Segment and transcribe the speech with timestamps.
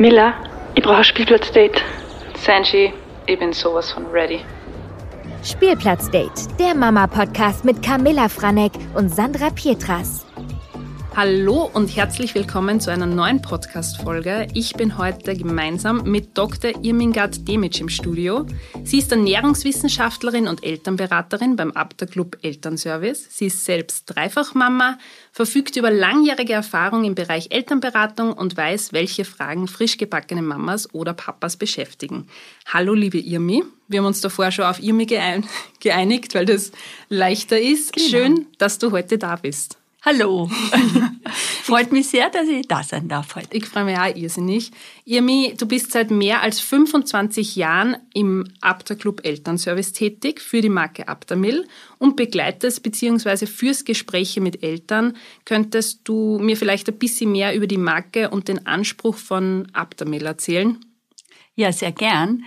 [0.00, 0.32] Miller,
[0.74, 1.82] ich brauche ein Spielplatzdate.
[2.34, 2.90] Sanji,
[3.26, 4.40] ich bin sowas von ready.
[5.44, 10.24] Spielplatzdate, der Mama-Podcast mit Camilla Franek und Sandra Pietras.
[11.22, 14.48] Hallo und herzlich willkommen zu einer neuen Podcast-Folge.
[14.54, 16.82] Ich bin heute gemeinsam mit Dr.
[16.82, 18.46] Irmingard Demic im Studio.
[18.84, 23.26] Sie ist Ernährungswissenschaftlerin und Elternberaterin beim Abter Club Elternservice.
[23.28, 24.96] Sie ist selbst Dreifachmama,
[25.30, 31.12] verfügt über langjährige Erfahrung im Bereich Elternberatung und weiß, welche Fragen frisch gebackene Mamas oder
[31.12, 32.28] Papas beschäftigen.
[32.64, 33.62] Hallo, liebe Irmi.
[33.88, 35.04] Wir haben uns davor schon auf Irmi
[35.80, 36.72] geeinigt, weil das
[37.10, 37.92] leichter ist.
[37.92, 38.08] Genau.
[38.08, 39.79] Schön, dass du heute da bist.
[40.02, 40.50] Hallo.
[41.62, 43.54] Freut mich sehr, dass ich da sein darf heute.
[43.54, 44.70] Ich freue mich auch irrsinnig.
[45.04, 50.70] Irmi, du bist seit mehr als 25 Jahren im Abter Club Elternservice tätig für die
[50.70, 53.44] Marke Abtermill und begleitest bzw.
[53.44, 55.18] führst Gespräche mit Eltern.
[55.44, 60.24] Könntest du mir vielleicht ein bisschen mehr über die Marke und den Anspruch von Abtermill
[60.24, 60.78] erzählen?
[61.56, 62.46] Ja, sehr gern.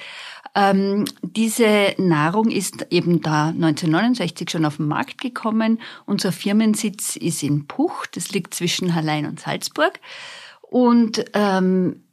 [0.54, 5.80] Ähm, diese Nahrung ist eben da 1969 schon auf den Markt gekommen.
[6.06, 10.00] Unser Firmensitz ist in Puch, das liegt zwischen Hallein und Salzburg.
[10.62, 12.04] Und ähm,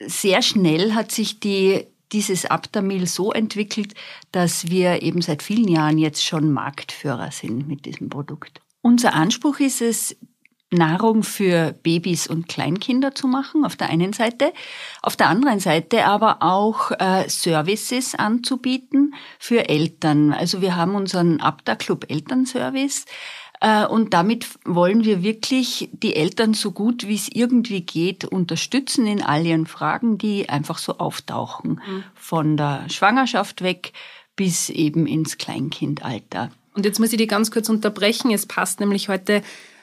[0.00, 3.92] sehr schnell hat sich die dieses Abtamil so entwickelt,
[4.32, 8.60] dass wir eben seit vielen Jahren jetzt schon Marktführer sind mit diesem Produkt.
[8.80, 10.16] Unser Anspruch ist es,
[10.70, 14.52] Nahrung für Babys und Kleinkinder zu machen, auf der einen Seite.
[15.02, 20.32] Auf der anderen Seite aber auch äh, Services anzubieten für Eltern.
[20.32, 23.04] Also wir haben unseren Abda Club Elternservice.
[23.64, 29.06] Äh, und damit wollen wir wirklich die Eltern so gut wie es irgendwie geht unterstützen
[29.06, 31.80] in all ihren Fragen, die einfach so auftauchen.
[31.86, 32.04] Mhm.
[32.14, 33.94] Von der Schwangerschaft weg
[34.36, 36.50] bis eben ins Kleinkindalter.
[36.74, 38.30] Und jetzt muss ich die ganz kurz unterbrechen.
[38.32, 39.42] Es passt nämlich heute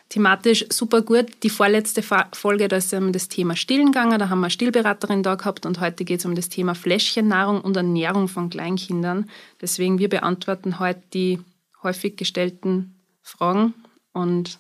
[0.10, 1.28] thematisch super gut.
[1.42, 5.24] Die vorletzte Folge, da ist um das Thema Stillen gegangen, da haben wir eine Stillberaterin
[5.24, 9.30] da gehabt und heute geht es um das Thema Fläschchennahrung und Ernährung von Kleinkindern.
[9.60, 11.40] Deswegen, wir beantworten heute die
[11.82, 13.74] häufig gestellten Fragen.
[14.14, 14.60] Und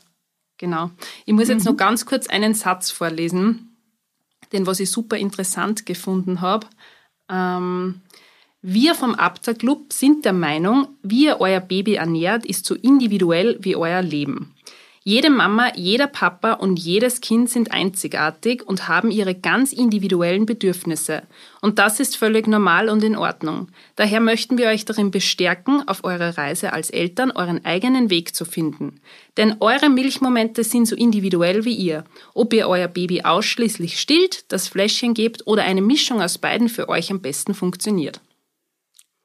[0.58, 0.92] genau.
[1.26, 1.72] Ich muss jetzt mhm.
[1.72, 3.76] noch ganz kurz einen Satz vorlesen,
[4.54, 6.68] den was ich super interessant gefunden habe.
[7.30, 8.02] Ähm,
[8.62, 13.58] wir vom Abter Club sind der Meinung, wie ihr euer Baby ernährt, ist so individuell
[13.62, 14.54] wie euer Leben.
[15.04, 21.24] Jede Mama, jeder Papa und jedes Kind sind einzigartig und haben ihre ganz individuellen Bedürfnisse.
[21.60, 23.70] Und das ist völlig normal und in Ordnung.
[23.96, 28.46] Daher möchten wir euch darin bestärken, auf eurer Reise als Eltern euren eigenen Weg zu
[28.46, 29.00] finden.
[29.38, 32.04] Denn eure Milchmomente sind so individuell wie ihr.
[32.36, 36.90] Ob ihr euer Baby ausschließlich stillt, das Fläschchen gebt oder eine Mischung aus beiden für
[36.90, 38.22] euch am besten funktioniert.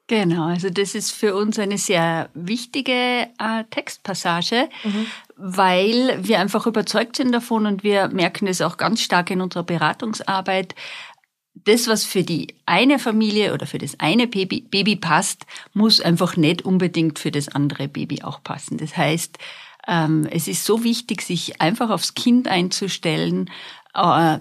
[0.07, 5.05] Genau, also das ist für uns eine sehr wichtige äh, Textpassage, mhm.
[5.35, 9.63] weil wir einfach überzeugt sind davon und wir merken es auch ganz stark in unserer
[9.63, 10.75] Beratungsarbeit.
[11.53, 16.37] Das, was für die eine Familie oder für das eine Baby, Baby passt, muss einfach
[16.37, 18.77] nicht unbedingt für das andere Baby auch passen.
[18.77, 19.37] Das heißt,
[19.89, 23.49] ähm, es ist so wichtig, sich einfach aufs Kind einzustellen,
[23.93, 24.39] äh,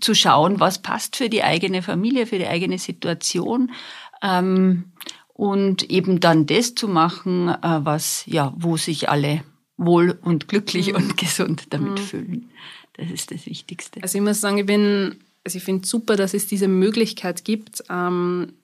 [0.00, 3.70] zu schauen, was passt für die eigene Familie, für die eigene Situation
[4.22, 4.84] ähm,
[5.34, 9.42] und eben dann das zu machen, äh, was ja, wo sich alle
[9.76, 10.96] wohl und glücklich mhm.
[10.96, 11.96] und gesund damit mhm.
[11.98, 12.50] fühlen.
[12.94, 14.02] Das ist das Wichtigste.
[14.02, 17.84] Also ich muss sagen, ich bin, also ich finde super, dass es diese Möglichkeit gibt,
[17.88, 18.54] ähm,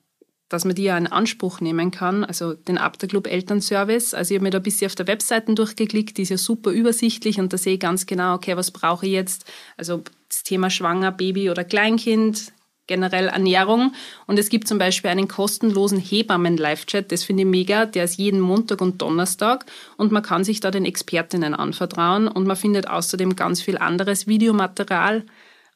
[0.48, 4.12] dass man die ja in Anspruch nehmen kann, also den Abterclub Elternservice.
[4.12, 6.70] Also ich habe mir da ein bisschen auf der Webseite durchgeklickt, die ist ja super
[6.70, 9.50] übersichtlich und da sehe ich ganz genau, okay, was brauche ich jetzt?
[9.76, 12.52] Also das Thema Schwanger, Baby oder Kleinkind,
[12.86, 13.94] generell Ernährung.
[14.26, 18.40] Und es gibt zum Beispiel einen kostenlosen Hebammen-Live-Chat, das finde ich mega, der ist jeden
[18.40, 19.66] Montag und Donnerstag
[19.96, 24.26] und man kann sich da den Expertinnen anvertrauen und man findet außerdem ganz viel anderes
[24.26, 25.24] Videomaterial.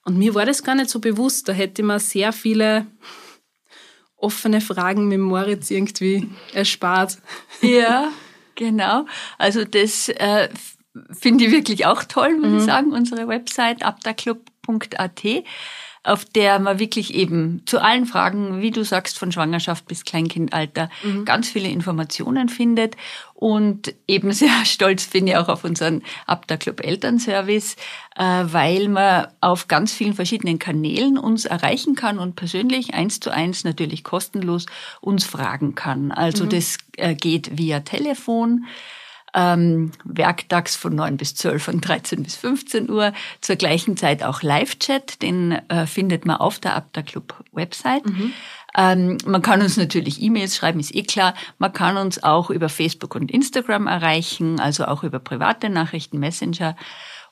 [0.05, 2.87] Und mir war das gar nicht so bewusst, da hätte man sehr viele
[4.17, 7.19] offene Fragen mit Moritz irgendwie erspart.
[7.63, 8.11] Ja,
[8.55, 9.07] genau.
[9.39, 10.49] Also das äh,
[11.13, 12.59] finde ich wirklich auch toll, muss mhm.
[12.59, 15.25] ich sagen, unsere Website abdaclub.at
[16.09, 20.91] auf der man wirklich eben zu allen Fragen, wie du sagst, von Schwangerschaft bis Kleinkindalter,
[21.03, 21.25] mhm.
[21.25, 22.97] ganz viele Informationen findet.
[23.35, 27.77] Und eben sehr stolz bin ich auch auf unseren Abda Club Elternservice,
[28.17, 33.31] äh, weil man auf ganz vielen verschiedenen Kanälen uns erreichen kann und persönlich eins zu
[33.31, 34.67] eins natürlich kostenlos
[35.01, 36.11] uns fragen kann.
[36.11, 36.49] Also mhm.
[36.49, 38.65] das äh, geht via Telefon
[39.39, 43.13] ähm, werktags von 9 bis 12 und 13 bis 15 Uhr.
[43.41, 48.05] Zur gleichen Zeit auch Live-Chat, den äh, findet man auf der Abda Club Website.
[48.05, 48.33] Mhm.
[48.77, 51.35] Ähm, man kann uns natürlich E-Mails schreiben, ist eh klar.
[51.59, 56.77] Man kann uns auch über Facebook und Instagram erreichen, also auch über private Nachrichten, Messenger.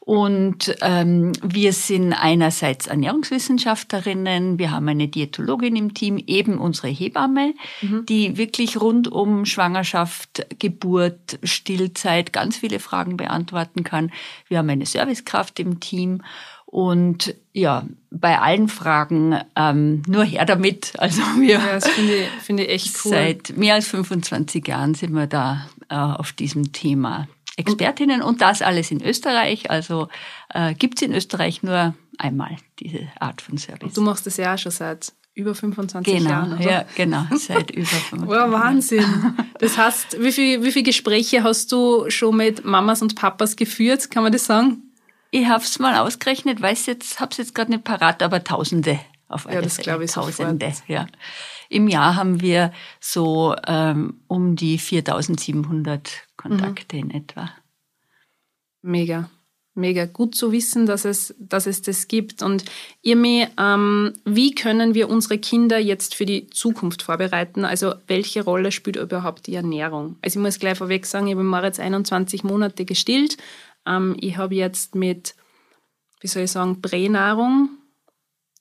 [0.07, 7.55] Und ähm, wir sind einerseits Ernährungswissenschaftlerinnen, wir haben eine Diätologin im Team, eben unsere Hebamme,
[7.83, 8.07] mhm.
[8.07, 14.13] die wirklich rund um Schwangerschaft, Geburt, Stillzeit ganz viele Fragen beantworten kann.
[14.47, 16.23] Wir haben eine Servicekraft im Team
[16.67, 20.93] und ja, bei allen Fragen ähm, nur her damit.
[20.99, 23.11] Also wir ja, das finde ich, finde ich echt cool.
[23.11, 27.27] Seit mehr als 25 Jahren sind wir da äh, auf diesem Thema
[27.57, 29.71] Expertinnen und das alles in Österreich.
[29.71, 30.09] Also
[30.53, 33.83] äh, gibt es in Österreich nur einmal diese Art von Service.
[33.83, 36.53] Und du machst das ja auch schon seit über 25 genau, Jahren.
[36.55, 36.71] Oder?
[36.71, 38.53] Ja, genau, seit über 25 Jahren.
[38.53, 39.35] Wahnsinn.
[39.59, 44.11] Das heißt, wie viele wie viel Gespräche hast du schon mit Mamas und Papas geführt?
[44.11, 44.83] Kann man das sagen?
[45.31, 49.01] Ich habe es mal ausgerechnet, weiß jetzt, habe es jetzt gerade nicht parat, aber Tausende
[49.29, 50.89] auf alle Ja, das glaube ich Tausende, sofort.
[50.89, 51.07] ja.
[51.71, 52.71] Im Jahr haben wir
[53.01, 57.03] so ähm, um die 4700 Kontakte mhm.
[57.03, 57.51] in etwa.
[58.83, 59.31] Mega.
[59.75, 62.43] Mega gut zu wissen, dass es, dass es das gibt.
[62.43, 62.65] Und
[63.03, 67.67] Irmi, ähm, wie können wir unsere Kinder jetzt für die Zukunft vorbereiten?
[67.67, 70.17] Also welche Rolle spielt überhaupt die Ernährung?
[70.23, 73.37] Also ich muss gleich vorweg sagen, ich habe Moritz 21 Monate gestillt.
[73.85, 75.35] Ähm, ich habe jetzt mit,
[76.21, 77.69] wie soll ich sagen, Pränahrung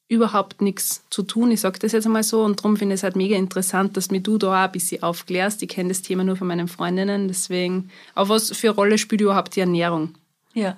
[0.07, 1.52] überhaupt nichts zu tun.
[1.52, 4.12] Ich sage das jetzt einmal so und darum finde ich es halt mega interessant, dass
[4.12, 5.63] mir du da auch ein bisschen aufklärst.
[5.63, 7.90] Ich kenne das Thema nur von meinen Freundinnen, deswegen.
[8.13, 10.16] Aber was für eine Rolle spielt überhaupt die Ernährung?
[10.54, 10.78] Ja.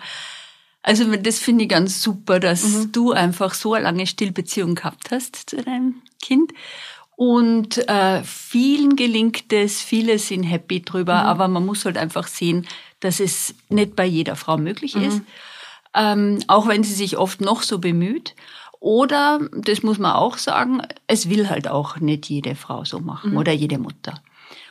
[0.81, 2.91] Also das finde ich ganz super, dass mhm.
[2.93, 6.53] du einfach so eine lange Stillbeziehung gehabt hast zu deinem Kind.
[7.17, 11.27] Und äh, vielen gelingt es, viele sind happy drüber, mhm.
[11.27, 12.65] aber man muss halt einfach sehen,
[13.01, 15.03] dass es nicht bei jeder Frau möglich mhm.
[15.03, 15.21] ist.
[15.93, 18.35] Ähm, auch wenn sie sich oft noch so bemüht.
[18.79, 23.31] Oder, das muss man auch sagen, es will halt auch nicht jede Frau so machen
[23.31, 23.37] mhm.
[23.37, 24.21] oder jede Mutter.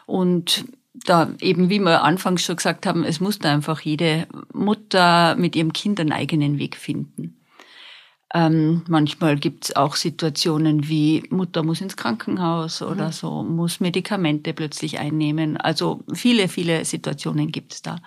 [0.06, 0.64] Und
[0.94, 5.56] da eben, wie wir anfangs schon gesagt haben, es muss da einfach jede Mutter mit
[5.56, 7.36] ihrem Kind einen eigenen Weg finden.
[8.34, 12.86] Ähm, manchmal gibt's auch Situationen wie Mutter muss ins Krankenhaus mhm.
[12.88, 15.56] oder so, muss Medikamente plötzlich einnehmen.
[15.56, 17.98] Also viele, viele Situationen gibt's da.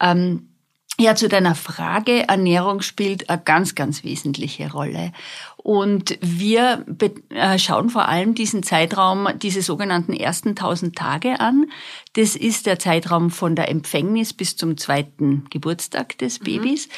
[0.00, 0.49] Ähm,
[1.00, 5.12] ja, zu deiner Frage, Ernährung spielt eine ganz, ganz wesentliche Rolle.
[5.56, 6.84] Und wir
[7.30, 11.70] äh, schauen vor allem diesen Zeitraum, diese sogenannten ersten 1000 Tage an.
[12.12, 16.44] Das ist der Zeitraum von der Empfängnis bis zum zweiten Geburtstag des mhm.
[16.44, 16.88] Babys.
[16.88, 16.92] Mhm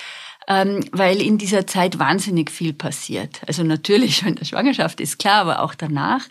[0.90, 3.42] weil in dieser Zeit wahnsinnig viel passiert.
[3.46, 6.26] Also natürlich, wenn der Schwangerschaft ist klar, aber auch danach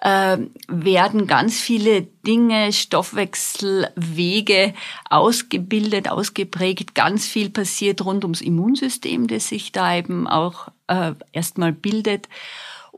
[0.00, 0.38] äh,
[0.68, 4.74] werden ganz viele Dinge, Stoffwechselwege
[5.08, 6.94] ausgebildet, ausgeprägt.
[6.94, 12.28] Ganz viel passiert rund ums Immunsystem, das sich da eben auch äh, erstmal bildet.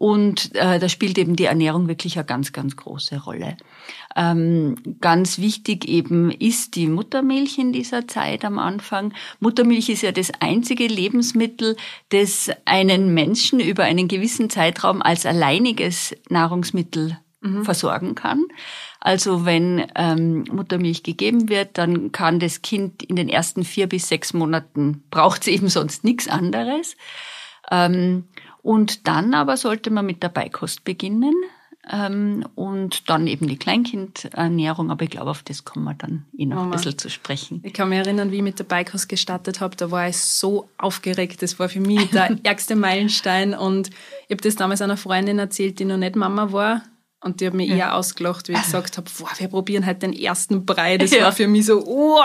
[0.02, 3.56] Und äh, da spielt eben die Ernährung wirklich eine ganz, ganz große Rolle.
[4.16, 9.14] Ähm, ganz wichtig eben ist die Muttermilch in dieser Zeit am Anfang.
[9.38, 11.76] Muttermilch ist ja das einzige Lebensmittel,
[12.08, 17.64] das einen Menschen über einen gewissen Zeitraum als alleiniges Nahrungsmittel mhm.
[17.64, 18.46] versorgen kann.
[18.98, 24.08] Also wenn ähm, Muttermilch gegeben wird, dann kann das Kind in den ersten vier bis
[24.08, 26.96] sechs Monaten braucht es eben sonst nichts anderes.
[27.70, 28.24] Ähm,
[28.62, 31.34] und dann aber sollte man mit der Beikost beginnen
[31.90, 34.90] ähm, und dann eben die Kleinkindernährung.
[34.90, 36.66] Aber ich glaube, auf das kommen wir dann eh noch Mama.
[36.66, 37.60] ein bisschen zu sprechen.
[37.64, 39.74] Ich kann mich erinnern, wie ich mit der Beikost gestartet habe.
[39.76, 41.42] Da war ich so aufgeregt.
[41.42, 43.54] Das war für mich der ärgste Meilenstein.
[43.54, 43.90] Und
[44.28, 46.82] ich habe das damals einer Freundin erzählt, die noch nicht Mama war.
[47.20, 47.76] Und die hat mich ja.
[47.76, 50.98] eher ausgelacht, wie ich gesagt habe, boah, wir probieren halt den ersten Brei.
[50.98, 51.24] Das ja.
[51.24, 52.20] war für mich so, oh.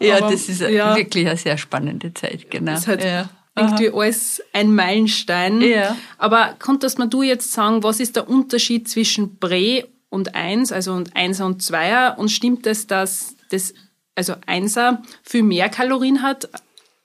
[0.00, 0.96] Ja, Aber, das ist ja.
[0.96, 2.72] wirklich eine sehr spannende Zeit, genau.
[2.72, 3.96] Das hat ja irgendwie Aha.
[3.96, 5.60] alles ein Meilenstein.
[5.60, 5.96] Ja.
[6.18, 10.92] Aber konntest man du jetzt sagen, was ist der Unterschied zwischen Prä und Eins, also
[10.92, 12.16] und Einser und Zweier?
[12.18, 13.74] Und stimmt es, dass das,
[14.14, 16.48] also Einser viel mehr Kalorien hat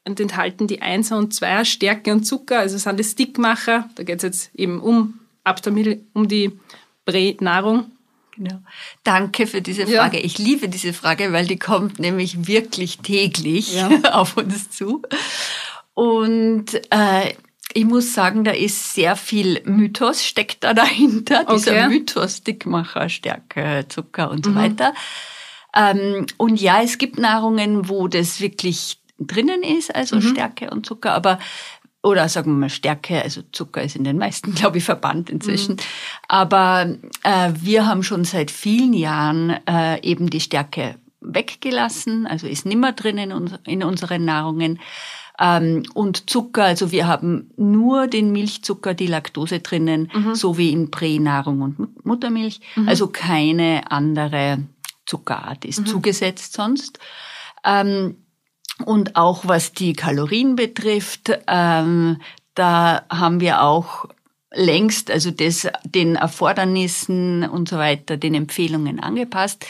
[0.05, 4.17] und enthalten die Einser und Zweier Stärke und Zucker, also sind das Stickmacher, da geht
[4.17, 6.59] es jetzt eben um Abtamil, um die
[7.05, 7.91] Pränahrung?
[8.35, 8.61] Genau.
[9.03, 10.17] Danke für diese Frage.
[10.17, 10.23] Ja.
[10.23, 13.89] Ich liebe diese Frage, weil die kommt nämlich wirklich täglich ja.
[14.13, 15.01] auf uns zu.
[15.99, 17.33] Und äh,
[17.73, 21.41] ich muss sagen, da ist sehr viel Mythos steckt da dahinter.
[21.45, 21.55] Okay.
[21.55, 24.55] Dieser Mythos Dickmacher, Stärke, Zucker und so mhm.
[24.55, 24.93] weiter.
[25.75, 30.21] Ähm, und ja, es gibt Nahrungen, wo das wirklich drinnen ist, also mhm.
[30.21, 31.37] Stärke und Zucker, aber
[32.01, 35.73] oder sagen wir mal Stärke, also Zucker ist in den meisten, glaube ich, verbannt inzwischen.
[35.73, 35.81] Mhm.
[36.29, 42.65] Aber äh, wir haben schon seit vielen Jahren äh, eben die Stärke weggelassen, also ist
[42.65, 44.79] nimmer drin in, in unseren Nahrungen.
[45.39, 50.36] Ähm, und Zucker, also wir haben nur den Milchzucker, die Laktose drinnen, mhm.
[50.36, 52.89] so wie in Pränahrung und Muttermilch, mhm.
[52.89, 54.60] also keine andere
[55.05, 55.86] Zuckerart ist mhm.
[55.86, 57.00] zugesetzt sonst.
[57.63, 58.17] Ähm,
[58.86, 62.22] und auch was die Kalorien betrifft, ähm,
[62.55, 64.05] da haben wir auch
[64.53, 69.65] längst, also das, den Erfordernissen und so weiter, den Empfehlungen angepasst.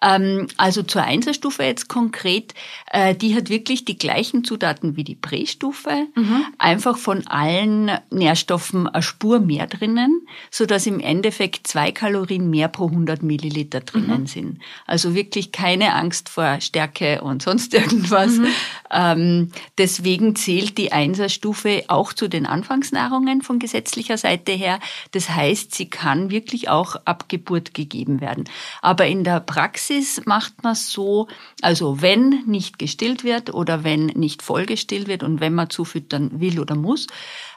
[0.00, 2.54] Ähm, also zur Einserstufe jetzt konkret,
[2.92, 6.44] äh, die hat wirklich die gleichen Zutaten wie die Prästufe, mhm.
[6.58, 12.68] einfach von allen Nährstoffen eine Spur mehr drinnen, so dass im Endeffekt zwei Kalorien mehr
[12.68, 14.26] pro 100 Milliliter drinnen mhm.
[14.26, 14.58] sind.
[14.86, 18.36] Also wirklich keine Angst vor Stärke und sonst irgendwas.
[18.36, 18.46] Mhm.
[18.90, 24.78] Ähm, deswegen zählt die Einserstufe auch zu den Anfangsnahrungen von gesetzlicher Seite her.
[25.10, 28.44] Das heißt, sie kann wirklich auch ab Geburt gegeben werden.
[28.80, 31.28] Aber in der Praxis Praxis macht man so,
[31.62, 36.40] also wenn nicht gestillt wird oder wenn nicht voll gestillt wird und wenn man zufüttern
[36.40, 37.06] will oder muss,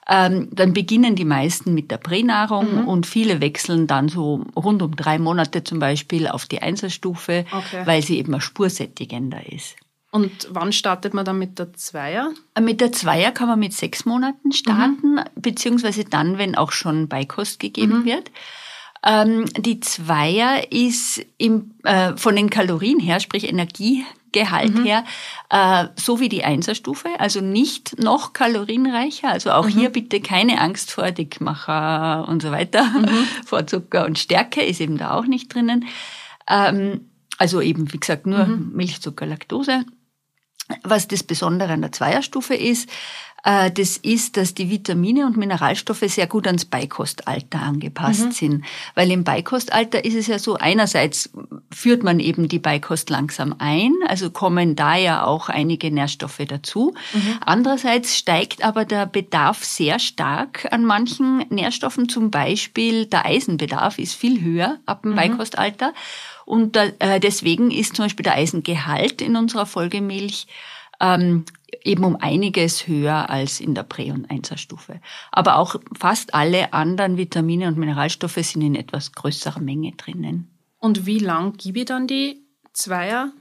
[0.08, 2.88] ähm, dann beginnen die meisten mit der Pränahrung mhm.
[2.88, 7.86] und viele wechseln dann so rund um drei Monate zum Beispiel auf die Einserstufe, okay.
[7.86, 9.76] weil sie eben spursättigender ist.
[10.12, 12.32] Und wann startet man dann mit der Zweier?
[12.60, 15.24] Mit der Zweier kann man mit sechs Monaten starten, mhm.
[15.36, 18.06] beziehungsweise dann, wenn auch schon Beikost gegeben mhm.
[18.06, 18.32] wird.
[19.06, 24.86] Ähm, die Zweier ist im, äh, von den Kalorien her, sprich Energiegehalt mhm.
[24.86, 25.04] her,
[25.50, 29.30] äh, so wie die Einserstufe, also nicht noch kalorienreicher.
[29.30, 29.70] Also auch mhm.
[29.70, 33.28] hier bitte keine Angst vor Dickmacher und so weiter, mhm.
[33.46, 35.86] vor Zucker und Stärke ist eben da auch nicht drinnen.
[36.48, 38.72] Ähm, also eben, wie gesagt, nur mhm.
[38.74, 39.84] Milchzucker, Laktose.
[40.84, 42.88] Was das Besondere an der Zweierstufe ist,
[43.44, 48.32] das ist, dass die Vitamine und Mineralstoffe sehr gut ans Beikostalter angepasst mhm.
[48.32, 48.66] sind.
[48.94, 51.32] Weil im Beikostalter ist es ja so, einerseits
[51.72, 56.94] führt man eben die Beikost langsam ein, also kommen da ja auch einige Nährstoffe dazu.
[57.14, 57.40] Mhm.
[57.42, 64.14] Andererseits steigt aber der Bedarf sehr stark an manchen Nährstoffen, zum Beispiel der Eisenbedarf ist
[64.14, 65.16] viel höher ab dem mhm.
[65.16, 65.94] Beikostalter.
[66.46, 70.48] Und da, äh, deswegen ist zum Beispiel der Eisengehalt in unserer Folgemilch
[71.00, 71.46] ähm,
[71.84, 75.02] eben um einiges höher als in der Prä- und Einserstufe.
[75.32, 80.50] Aber auch fast alle anderen Vitamine und Mineralstoffe sind in etwas größerer Menge drinnen.
[80.78, 82.42] Und wie lang gebe ich dann die
[82.74, 83.32] Zweier?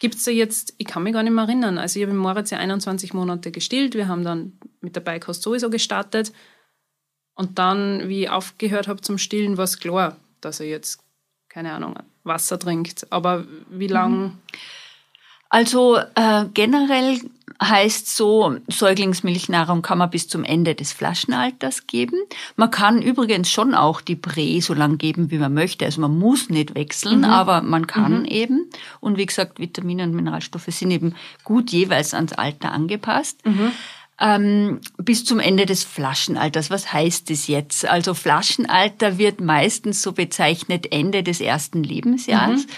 [0.00, 2.18] Gibt es da jetzt, ich kann mich gar nicht mehr erinnern, also ich habe im
[2.18, 6.32] Moritz ja 21 Monate gestillt, wir haben dann mit der Beikost sowieso gestartet
[7.34, 11.02] und dann, wie ich aufgehört habe zum Stillen, war es klar, dass er jetzt,
[11.48, 13.10] keine Ahnung, Wasser trinkt.
[13.10, 14.20] Aber wie lang...
[14.20, 14.38] Mhm.
[15.52, 17.18] Also äh, generell
[17.62, 22.16] heißt so, Säuglingsmilchnahrung kann man bis zum Ende des Flaschenalters geben.
[22.56, 25.84] Man kann übrigens schon auch die Prä so lang geben, wie man möchte.
[25.84, 27.24] Also man muss nicht wechseln, mhm.
[27.24, 28.24] aber man kann mhm.
[28.24, 28.70] eben.
[29.00, 31.14] Und wie gesagt, Vitamine und Mineralstoffe sind eben
[31.44, 33.44] gut jeweils ans Alter angepasst.
[33.44, 33.72] Mhm.
[34.22, 36.70] Ähm, bis zum Ende des Flaschenalters.
[36.70, 37.86] Was heißt das jetzt?
[37.86, 42.66] Also Flaschenalter wird meistens so bezeichnet Ende des ersten Lebensjahres.
[42.66, 42.70] Mhm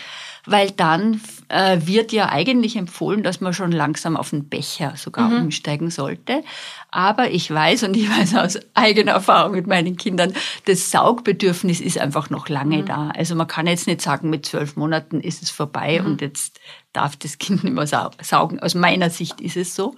[0.47, 1.21] weil dann
[1.53, 5.43] äh, wird ja eigentlich empfohlen, dass man schon langsam auf den Becher sogar mhm.
[5.43, 6.43] umsteigen sollte.
[6.91, 10.33] Aber ich weiß und ich weiß aus eigener Erfahrung mit meinen Kindern,
[10.65, 12.87] das Saugbedürfnis ist einfach noch lange mhm.
[12.87, 13.09] da.
[13.11, 16.07] Also man kann jetzt nicht sagen, mit zwölf Monaten ist es vorbei mhm.
[16.07, 16.59] und jetzt
[16.95, 18.61] darf das Kind nicht mehr saugen.
[18.61, 19.95] Aus meiner Sicht ist es so.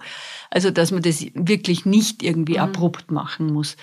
[0.49, 2.63] Also dass man das wirklich nicht irgendwie mhm.
[2.63, 3.77] abrupt machen muss.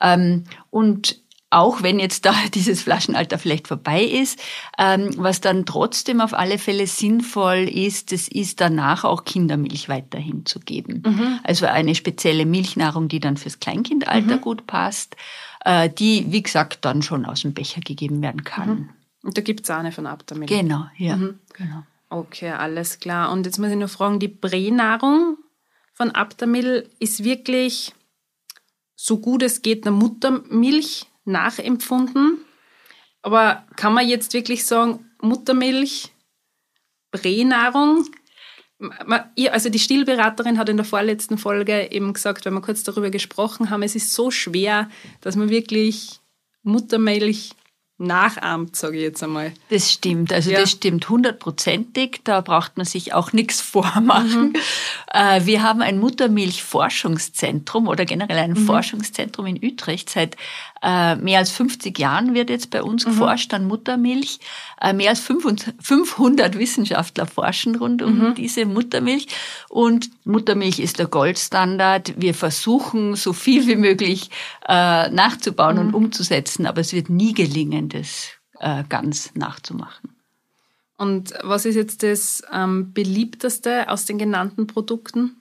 [0.00, 4.40] Ähm, und auch wenn jetzt da dieses Flaschenalter vielleicht vorbei ist,
[4.78, 10.46] ähm, was dann trotzdem auf alle Fälle sinnvoll ist, das ist danach auch Kindermilch weiterhin
[10.46, 11.02] zu geben.
[11.04, 11.40] Mhm.
[11.42, 14.40] Also eine spezielle Milchnahrung, die dann fürs Kleinkindalter mhm.
[14.40, 15.16] gut passt,
[15.64, 18.68] äh, die, wie gesagt, dann schon aus dem Becher gegeben werden kann.
[18.68, 18.88] Mhm.
[19.22, 20.48] Und da gibt's Sahne von Abtamil.
[20.48, 21.16] Genau, ja.
[21.16, 21.38] Mhm.
[21.52, 21.82] Genau.
[22.08, 23.30] Okay, alles klar.
[23.30, 25.36] Und jetzt muss ich noch fragen, die Pränahrung
[25.92, 27.92] von Abtamil ist wirklich
[28.96, 32.38] so gut es geht eine Muttermilch nachempfunden.
[33.22, 36.12] Aber kann man jetzt wirklich sagen, Muttermilch,
[37.10, 38.06] Pränahrung?
[39.50, 43.68] Also die Stillberaterin hat in der vorletzten Folge eben gesagt, wenn wir kurz darüber gesprochen
[43.68, 44.88] haben, es ist so schwer,
[45.20, 46.20] dass man wirklich
[46.62, 47.50] Muttermilch
[48.00, 49.52] nachahmt, sage ich jetzt einmal.
[49.68, 50.60] Das stimmt, also ja.
[50.60, 52.22] das stimmt hundertprozentig.
[52.24, 54.48] Da braucht man sich auch nichts vormachen.
[54.48, 54.56] Mhm.
[55.12, 58.66] Äh, wir haben ein Muttermilchforschungszentrum oder generell ein mhm.
[58.66, 60.08] Forschungszentrum in Utrecht.
[60.08, 60.36] Seit
[60.82, 63.10] äh, mehr als 50 Jahren wird jetzt bei uns mhm.
[63.10, 64.38] geforscht an Muttermilch.
[64.80, 68.34] Äh, mehr als 500 Wissenschaftler forschen rund um mhm.
[68.34, 69.28] diese Muttermilch.
[69.68, 72.14] Und Muttermilch ist der Goldstandard.
[72.20, 74.30] Wir versuchen, so viel wie möglich
[74.66, 75.94] nachzubauen und mhm.
[75.94, 80.10] umzusetzen, aber es wird nie gelingen das äh, ganz nachzumachen.
[80.96, 85.39] Und was ist jetzt das ähm, beliebteste aus den genannten Produkten?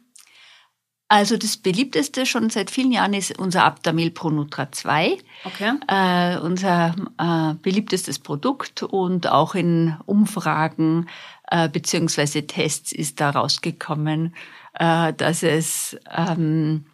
[1.11, 5.17] Also das beliebteste schon seit vielen Jahren ist unser Aptamil Pro Nutra 2.
[5.43, 5.73] Okay.
[5.87, 11.09] Äh, unser äh, beliebtestes Produkt und auch in Umfragen
[11.49, 14.35] äh, beziehungsweise Tests ist da rausgekommen,
[14.75, 16.85] äh, dass es ähm,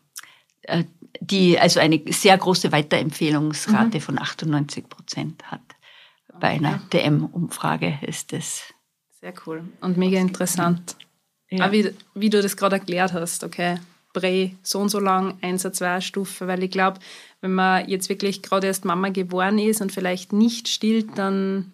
[0.62, 0.86] äh,
[1.20, 4.02] die also eine sehr große Weiterempfehlungsrate mhm.
[4.02, 5.62] von 98 Prozent hat.
[6.40, 6.66] Bei okay.
[6.66, 8.74] einer DM-Umfrage ist das.
[9.20, 10.96] Sehr cool und mega interessant.
[11.50, 11.68] Ja.
[11.68, 13.78] Auch wie, wie du das gerade erklärt hast, okay,
[14.16, 17.00] Prä so und so lang, 1 2 Stufe, weil ich glaube,
[17.42, 21.74] wenn man jetzt wirklich gerade erst Mama geworden ist und vielleicht nicht stillt, dann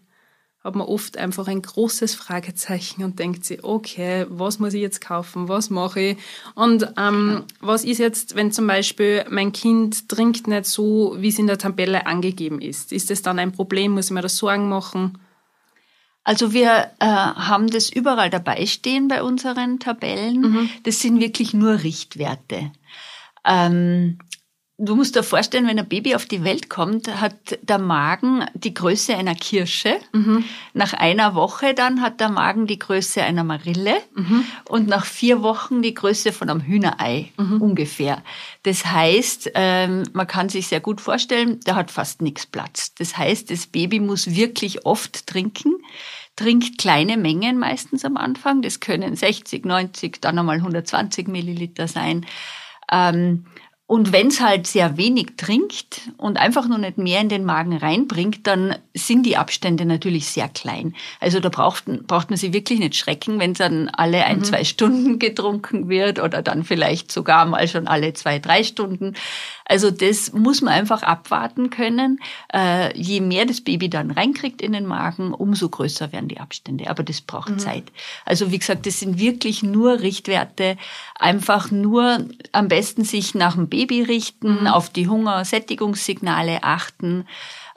[0.64, 5.02] hat man oft einfach ein großes Fragezeichen und denkt sich, okay, was muss ich jetzt
[5.02, 6.18] kaufen, was mache ich?
[6.54, 11.40] Und ähm, was ist jetzt, wenn zum Beispiel mein Kind trinkt nicht so, wie es
[11.40, 12.92] in der Tabelle angegeben ist?
[12.92, 13.94] Ist das dann ein Problem?
[13.94, 15.18] Muss ich mir da Sorgen machen?
[16.24, 20.42] Also wir äh, haben das überall dabei stehen bei unseren Tabellen.
[20.42, 20.70] Mhm.
[20.84, 22.72] Das sind wirklich nur Richtwerte.
[23.44, 24.20] Ähm,
[24.84, 28.74] Du musst dir vorstellen, wenn ein Baby auf die Welt kommt, hat der Magen die
[28.74, 30.00] Größe einer Kirsche.
[30.12, 30.44] Mhm.
[30.74, 34.44] Nach einer Woche dann hat der Magen die Größe einer Marille mhm.
[34.68, 37.62] und nach vier Wochen die Größe von einem Hühnerei mhm.
[37.62, 38.24] ungefähr.
[38.64, 42.96] Das heißt, ähm, man kann sich sehr gut vorstellen, da hat fast nichts Platz.
[42.96, 45.76] Das heißt, das Baby muss wirklich oft trinken
[46.38, 48.64] trinkt kleine Mengen meistens am Anfang.
[48.64, 52.26] Das können 60, 90, dann einmal 120 Milliliter sein.
[52.92, 53.46] Ähm,
[53.92, 57.76] und wenn es halt sehr wenig trinkt und einfach nur nicht mehr in den Magen
[57.76, 60.96] reinbringt, dann sind die Abstände natürlich sehr klein.
[61.20, 64.44] Also da braucht, braucht man sich wirklich nicht schrecken, wenn es dann alle ein, mhm.
[64.46, 69.14] zwei Stunden getrunken wird oder dann vielleicht sogar mal schon alle zwei, drei Stunden.
[69.66, 72.20] Also das muss man einfach abwarten können.
[72.54, 76.90] Äh, je mehr das Baby dann reinkriegt in den Magen, umso größer werden die Abstände.
[76.90, 77.60] Aber das braucht mhm.
[77.60, 77.84] Zeit.
[78.24, 80.78] Also wie gesagt, das sind wirklich nur Richtwerte.
[81.16, 84.68] Einfach nur am besten sich nach dem Baby richten, mhm.
[84.68, 87.26] auf die Hungersättigungssignale achten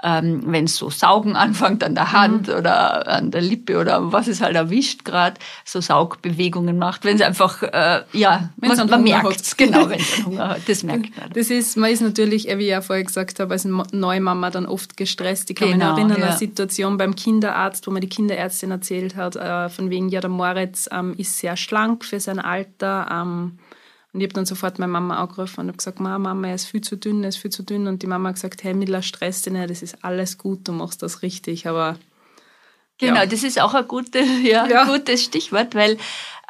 [0.05, 2.55] ähm, wenn es so Saugen anfängt an der Hand mhm.
[2.55, 7.23] oder an der Lippe oder was es halt erwischt gerade, so Saugbewegungen macht, wenn es
[7.23, 11.17] einfach, äh, ja, wenn's man, man merkt es, genau, wenn es Hunger hat, das merkt
[11.17, 11.31] man.
[11.33, 14.97] Das ist, man ist natürlich, wie ich ja vorher gesagt habe, als Neumama dann oft
[14.99, 15.49] gestresst.
[15.49, 19.17] Ich kann genau, mich erinnern an eine Situation beim Kinderarzt, wo mir die Kinderärztin erzählt
[19.17, 23.59] hat, äh, von wegen, ja, der Moritz ähm, ist sehr schlank für sein Alter, ähm,
[24.15, 26.81] und ich habe dann sofort meine Mama angerufen und habe gesagt, Mama, er ist viel
[26.81, 27.89] zu dünn, er ist viel zu dünn.
[27.89, 30.73] Und die Mama hat gesagt, hey Mila, stress dich nicht, das ist alles gut, du
[30.73, 31.67] machst das richtig.
[31.67, 31.99] Aber
[32.99, 33.27] Genau, ja.
[33.27, 34.85] das ist auch ein gute, ja, ja.
[34.85, 35.99] gutes Stichwort, weil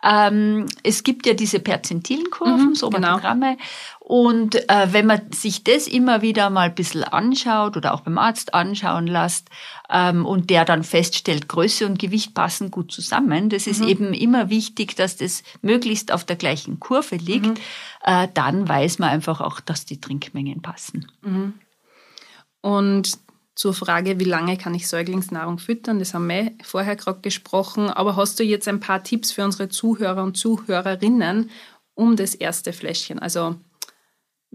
[0.03, 3.57] ähm, es gibt ja diese Perzentilenkurven, mhm, Somatogramme.
[3.57, 3.69] Genau.
[4.07, 8.19] Und äh, wenn man sich das immer wieder mal ein bisschen anschaut oder auch beim
[8.19, 9.49] Arzt anschauen lässt
[9.89, 13.89] ähm, und der dann feststellt, Größe und Gewicht passen gut zusammen, das ist mhm.
[13.89, 17.57] eben immer wichtig, dass das möglichst auf der gleichen Kurve liegt, mhm.
[18.05, 21.11] äh, dann weiß man einfach auch, dass die Trinkmengen passen.
[21.23, 21.55] Mhm.
[22.61, 23.19] Und
[23.55, 28.17] zur Frage, wie lange kann ich Säuglingsnahrung füttern, das haben wir vorher gerade gesprochen, aber
[28.17, 31.49] hast du jetzt ein paar Tipps für unsere Zuhörer und Zuhörerinnen
[31.95, 33.19] um das erste Fläschchen?
[33.19, 33.57] Also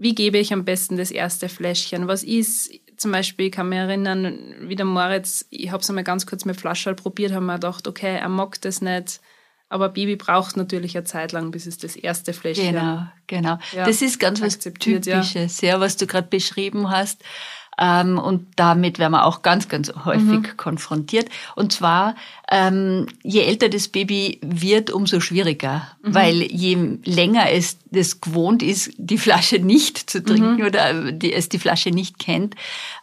[0.00, 2.08] wie gebe ich am besten das erste Fläschchen?
[2.08, 6.04] Was ist zum Beispiel, ich kann mich erinnern, wie der Moritz, ich habe es einmal
[6.04, 9.20] ganz kurz mit Flasche probiert, haben wir gedacht, okay, er mag das nicht.
[9.68, 12.72] Aber Baby braucht natürlich eine Zeit lang, bis es das erste Fläschchen.
[12.72, 13.58] Genau, genau.
[13.72, 15.68] Ja, das ist ganz was Typisches, ja.
[15.68, 17.22] ja, was du gerade beschrieben hast.
[17.80, 20.56] Ähm, und damit werden wir auch ganz, ganz häufig mhm.
[20.58, 21.28] konfrontiert.
[21.56, 22.14] Und zwar,
[22.50, 25.88] ähm, je älter das Baby wird, umso schwieriger.
[26.02, 26.14] Mhm.
[26.14, 30.66] Weil je länger es das gewohnt ist, die Flasche nicht zu trinken mhm.
[30.66, 32.54] oder die, es die Flasche nicht kennt,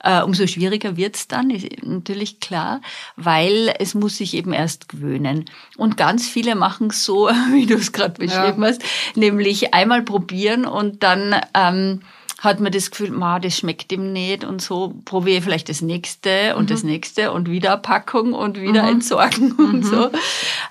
[0.04, 2.82] äh, umso schwieriger wird's dann, ist natürlich klar,
[3.16, 5.46] weil es muss sich eben erst gewöhnen.
[5.76, 8.70] Und ganz viele machen so, wie du es gerade beschrieben ja.
[8.70, 8.84] hast,
[9.16, 12.02] nämlich einmal probieren und dann ähm,
[12.40, 15.82] hat man das Gefühl, ma, das schmeckt ihm nicht und so probiere ich vielleicht das
[15.82, 16.68] nächste und mhm.
[16.68, 18.90] das nächste und wieder Packung und wieder mhm.
[18.90, 19.84] entsorgen und mhm.
[19.84, 20.12] so.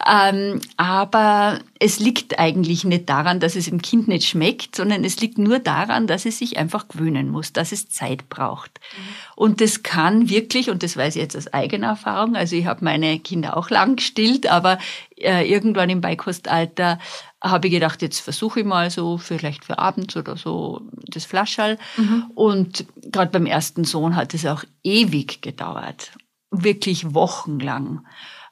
[0.08, 5.20] Ähm, aber es liegt eigentlich nicht daran, dass es dem Kind nicht schmeckt, sondern es
[5.20, 8.80] liegt nur daran, dass es sich einfach gewöhnen muss, dass es Zeit braucht.
[8.96, 9.02] Mhm.
[9.34, 12.84] Und das kann wirklich, und das weiß ich jetzt aus eigener Erfahrung, also ich habe
[12.84, 14.78] meine Kinder auch lang gestillt, aber
[15.18, 16.98] äh, irgendwann im Beikostalter
[17.42, 21.78] habe ich gedacht, jetzt versuche ich mal so, vielleicht für abends oder so, das Flaschall.
[21.96, 22.30] Mhm.
[22.34, 26.12] Und gerade beim ersten Sohn hat es auch ewig gedauert,
[26.50, 28.06] wirklich wochenlang.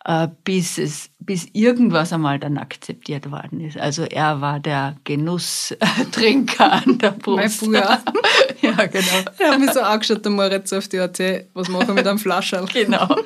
[0.07, 3.79] Äh, bis es, bis irgendwas einmal dann akzeptiert worden ist.
[3.79, 7.63] Also er war der Genusstrinker an der Brust.
[7.63, 8.03] Mein Bruder.
[8.61, 9.07] ja, genau.
[9.39, 11.19] Er hat mich so angeschaut, der Moritz auf die AT,
[11.55, 12.67] was machen wir mit einem Flascherl?
[12.75, 13.17] genau,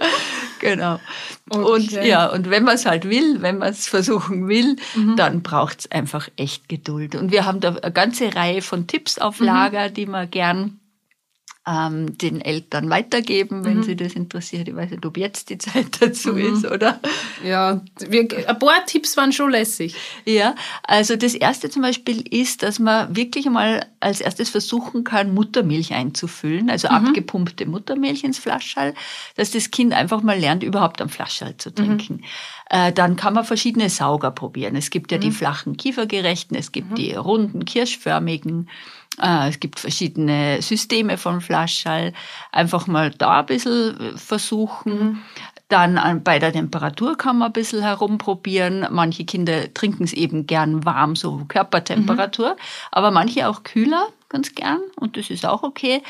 [0.61, 1.01] genau.
[1.51, 1.65] Okay.
[1.65, 5.17] Und ja, und wenn man es halt will, wenn man es versuchen will, mhm.
[5.17, 7.17] dann braucht es einfach echt Geduld.
[7.17, 9.47] Und wir haben da eine ganze Reihe von Tipps auf mhm.
[9.47, 9.95] Lager, mhm.
[9.95, 10.79] die man gern
[11.69, 13.83] ähm, den Eltern weitergeben, wenn mhm.
[13.83, 14.69] sie das interessiert.
[14.69, 16.55] Ich weiß nicht, ob jetzt die Zeit dazu mhm.
[16.55, 17.01] ist, oder?
[17.45, 19.95] Ja, wir, ein paar Tipps waren schon lässig.
[20.25, 20.55] Ja,
[20.85, 25.93] also das erste zum Beispiel ist, dass man wirklich mal als erstes versuchen kann, Muttermilch
[25.93, 26.95] einzufüllen, also mhm.
[26.95, 28.95] abgepumpte Muttermilch ins Flaschall,
[29.37, 32.15] dass das Kind einfach mal lernt, überhaupt am Flaschall zu trinken.
[32.15, 32.25] Mhm.
[32.71, 34.77] Äh, dann kann man verschiedene Sauger probieren.
[34.77, 35.35] Es gibt ja die mhm.
[35.35, 36.95] flachen kiefergerechten, es gibt mhm.
[36.95, 38.69] die runden kirschförmigen.
[39.21, 42.13] Äh, es gibt verschiedene Systeme von Flaschall.
[42.53, 44.93] Einfach mal da ein bisschen versuchen.
[44.93, 45.19] Mhm.
[45.69, 48.87] Dann bei der Temperatur kann man ein bisschen herumprobieren.
[48.91, 52.61] Manche Kinder trinken es eben gern warm, so Körpertemperatur, mhm.
[52.91, 56.03] aber manche auch kühler, ganz gern und das ist auch okay.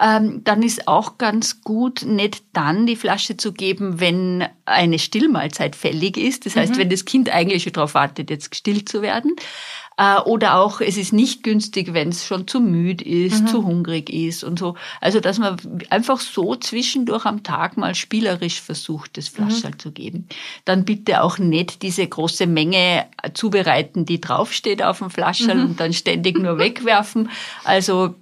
[0.00, 5.74] Ähm, dann ist auch ganz gut, nicht dann die Flasche zu geben, wenn eine Stillmahlzeit
[5.74, 6.46] fällig ist.
[6.46, 6.78] Das heißt, mhm.
[6.78, 9.89] wenn das Kind eigentlich schon darauf wartet, jetzt gestillt zu werden, äh,
[10.24, 13.46] oder auch, es ist nicht günstig, wenn es schon zu müde ist, mhm.
[13.48, 14.74] zu hungrig ist und so.
[15.00, 15.58] Also, dass man
[15.90, 19.78] einfach so zwischendurch am Tag mal spielerisch versucht, das Flaschall mhm.
[19.78, 20.28] zu geben.
[20.64, 25.64] Dann bitte auch nicht diese große Menge zubereiten, die draufsteht auf dem Flaschall mhm.
[25.64, 27.28] und dann ständig nur wegwerfen.
[27.64, 28.14] Also,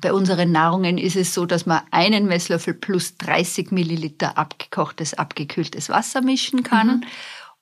[0.00, 5.88] bei unseren Nahrungen ist es so, dass man einen Messlöffel plus 30 Milliliter abgekochtes, abgekühltes
[5.88, 6.86] Wasser mischen kann.
[6.86, 7.04] Mhm.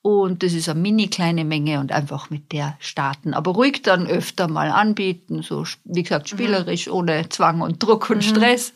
[0.07, 3.35] Und das ist eine mini kleine Menge und einfach mit der starten.
[3.35, 6.93] Aber ruhig dann öfter mal anbieten, so wie gesagt spielerisch, mhm.
[6.93, 8.23] ohne Zwang und Druck und mhm.
[8.23, 8.73] Stress.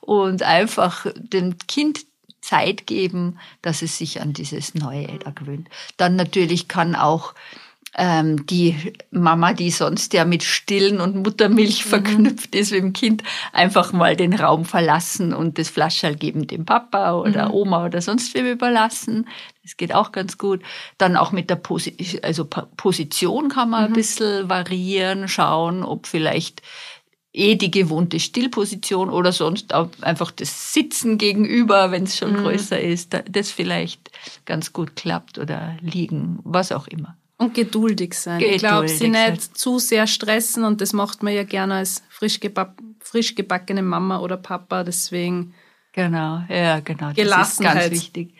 [0.00, 2.06] Und einfach dem Kind
[2.40, 5.68] Zeit geben, dass es sich an dieses Neue da gewöhnt.
[5.96, 7.34] Dann natürlich kann auch
[8.00, 11.88] ähm, die Mama, die sonst ja mit Stillen und Muttermilch mhm.
[11.90, 16.64] verknüpft ist mit dem Kind, einfach mal den Raum verlassen und das Flaschall geben dem
[16.64, 17.54] Papa oder mhm.
[17.54, 19.28] Oma oder sonst wem überlassen.
[19.62, 20.62] Das geht auch ganz gut.
[20.96, 23.86] Dann auch mit der Posi also Position kann man mhm.
[23.88, 26.62] ein bisschen variieren, schauen, ob vielleicht
[27.34, 32.44] eh die gewohnte Stillposition oder sonst auch einfach das Sitzen gegenüber, wenn es schon mhm.
[32.44, 34.10] größer ist, das vielleicht
[34.46, 37.19] ganz gut klappt oder liegen, was auch immer.
[37.40, 38.38] Und geduldig sein.
[38.38, 42.02] Geduldig ich glaube, sie nicht zu sehr stressen und das macht man ja gerne als
[42.10, 42.38] frisch,
[43.00, 45.54] frisch gebackene Mama oder Papa, deswegen.
[45.92, 47.12] Genau, ja, genau.
[47.14, 48.34] Das ist ganz wichtig.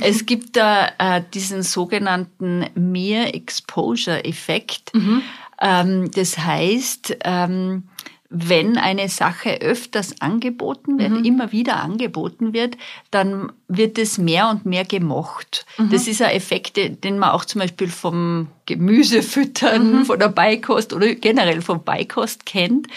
[0.00, 4.94] es gibt da äh, diesen sogenannten Mere Exposure Effekt.
[4.94, 5.22] Mhm.
[5.60, 7.84] Ähm, das heißt, ähm,
[8.28, 11.24] wenn eine Sache öfters angeboten wird, mhm.
[11.24, 12.76] immer wieder angeboten wird,
[13.10, 15.64] dann wird es mehr und mehr gemocht.
[15.78, 15.90] Mhm.
[15.90, 20.04] Das ist ein Effekt, den man auch zum Beispiel vom Gemüsefüttern, mhm.
[20.06, 22.88] von der Beikost oder generell vom Beikost kennt.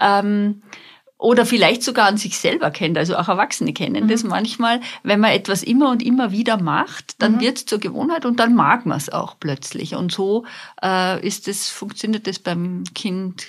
[0.00, 0.62] Ähm,
[1.18, 4.08] oder vielleicht sogar an sich selber kennt, also auch Erwachsene kennen mhm.
[4.08, 4.80] das manchmal.
[5.02, 7.40] Wenn man etwas immer und immer wieder macht, dann mhm.
[7.40, 9.96] wird es zur Gewohnheit und dann mag man es auch plötzlich.
[9.96, 10.46] Und so
[10.80, 13.46] äh, ist es, funktioniert das beim Kind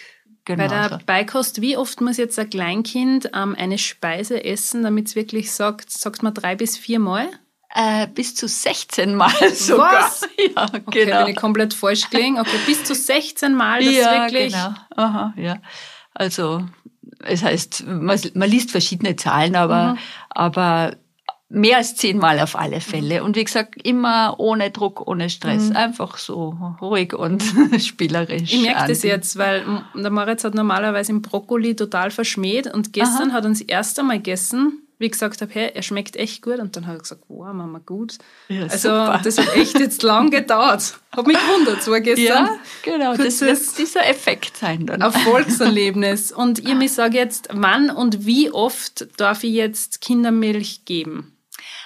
[0.49, 0.67] Genau.
[0.67, 5.15] Bei der Beikost, wie oft muss jetzt ein Kleinkind ähm, eine Speise essen, damit es
[5.15, 7.29] wirklich sagt, sagt man drei bis vier Mal?
[7.69, 10.05] Äh, bis zu 16 Mal sogar.
[10.05, 10.27] Was?
[10.55, 11.25] Ja, okay, genau.
[11.25, 12.39] bin ich komplett falsch gelegen.
[12.39, 14.53] Okay, bis zu 16 Mal, das ja, wirklich.
[14.53, 14.73] Genau.
[14.95, 15.57] Aha, ja.
[16.15, 16.65] Also,
[17.19, 19.99] es heißt, man, man liest verschiedene Zahlen, aber, mhm.
[20.29, 20.95] aber
[21.51, 23.23] Mehr als zehnmal auf alle Fälle.
[23.23, 25.69] Und wie gesagt, immer ohne Druck, ohne Stress.
[25.69, 25.75] Mhm.
[25.75, 27.43] Einfach so ruhig und
[27.79, 28.53] spielerisch.
[28.53, 29.63] Ich merke das jetzt, weil
[29.95, 33.37] der Moritz hat normalerweise im Brokkoli total verschmäht und gestern Aha.
[33.37, 36.59] hat er das erste Mal gegessen, wie ich gesagt habe, hey, er schmeckt echt gut.
[36.59, 38.19] Und dann hat er gesagt, wow, Mama, gut.
[38.47, 39.21] Ja, also super.
[39.23, 40.99] das hat echt jetzt lang gedauert.
[41.15, 42.45] Hat mich gewundert, so gestern.
[42.45, 45.01] Ja, genau, das wird dieser Effekt sein dann.
[45.01, 46.31] Erfolgserlebnis.
[46.35, 51.33] Und ihr mir sagt jetzt, wann und wie oft darf ich jetzt Kindermilch geben?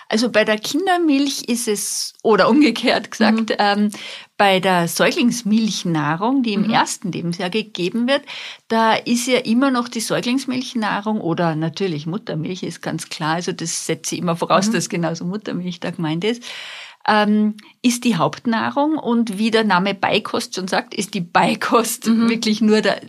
[0.09, 3.55] Also bei der Kindermilch ist es, oder umgekehrt gesagt, mhm.
[3.59, 3.89] ähm,
[4.37, 6.71] bei der Säuglingsmilchnahrung, die im mhm.
[6.71, 8.23] ersten Lebensjahr gegeben wird,
[8.67, 13.85] da ist ja immer noch die Säuglingsmilchnahrung oder natürlich Muttermilch ist ganz klar, also das
[13.85, 14.73] setze ich immer voraus, mhm.
[14.73, 16.43] dass genauso Muttermilch da gemeint ist.
[17.07, 22.29] ähm, ist die Hauptnahrung und wie der Name Beikost schon sagt, ist die Beikost mhm.
[22.29, 23.01] wirklich nur der,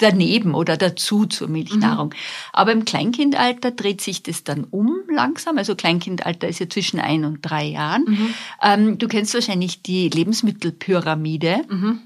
[0.00, 2.08] daneben oder dazu zur Milchnahrung.
[2.08, 2.14] Mhm.
[2.52, 5.58] Aber im Kleinkindalter dreht sich das dann um langsam.
[5.58, 8.04] Also Kleinkindalter ist ja zwischen ein und drei Jahren.
[8.06, 8.34] Mhm.
[8.62, 11.62] Ähm, du kennst wahrscheinlich die Lebensmittelpyramide.
[11.68, 12.00] Mhm.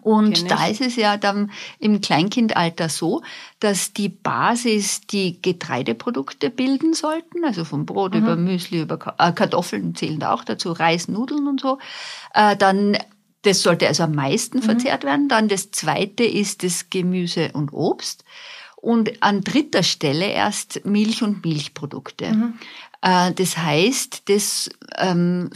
[0.00, 3.22] Und da ist es ja dann im Kleinkindalter so,
[3.58, 8.20] dass die Basis die Getreideprodukte bilden sollten, also vom Brot mhm.
[8.20, 11.78] über Müsli, über äh, Kartoffeln zählen da auch dazu, Reis, Nudeln und so.
[12.32, 12.96] Äh, dann
[13.42, 14.62] das sollte also am meisten mhm.
[14.62, 15.28] verzehrt werden.
[15.28, 18.24] Dann das zweite ist das Gemüse und Obst.
[18.76, 22.32] Und an dritter Stelle erst Milch und Milchprodukte.
[22.32, 22.58] Mhm.
[23.02, 25.50] Äh, das heißt, das ähm,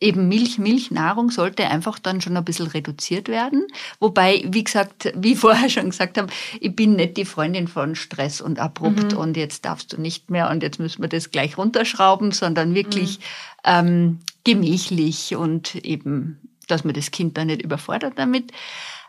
[0.00, 3.66] eben Milch, Milchnahrung sollte einfach dann schon ein bisschen reduziert werden.
[3.98, 8.40] Wobei, wie gesagt, wie vorher schon gesagt habe, ich bin nicht die Freundin von Stress
[8.40, 9.18] und abrupt mhm.
[9.18, 13.18] und jetzt darfst du nicht mehr und jetzt müssen wir das gleich runterschrauben, sondern wirklich
[13.18, 13.22] mhm.
[13.64, 18.52] ähm, gemächlich und eben dass man das Kind da nicht überfordert damit.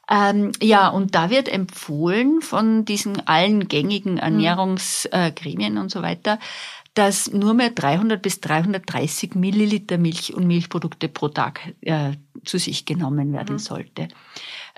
[0.10, 4.20] Ähm, ja, und da wird empfohlen von diesen allen gängigen mhm.
[4.20, 6.40] Ernährungsgremien und so weiter,
[6.94, 12.86] dass nur mehr 300 bis 330 Milliliter Milch und Milchprodukte pro Tag äh, zu sich
[12.86, 13.60] genommen werden mhm.
[13.60, 14.08] sollte.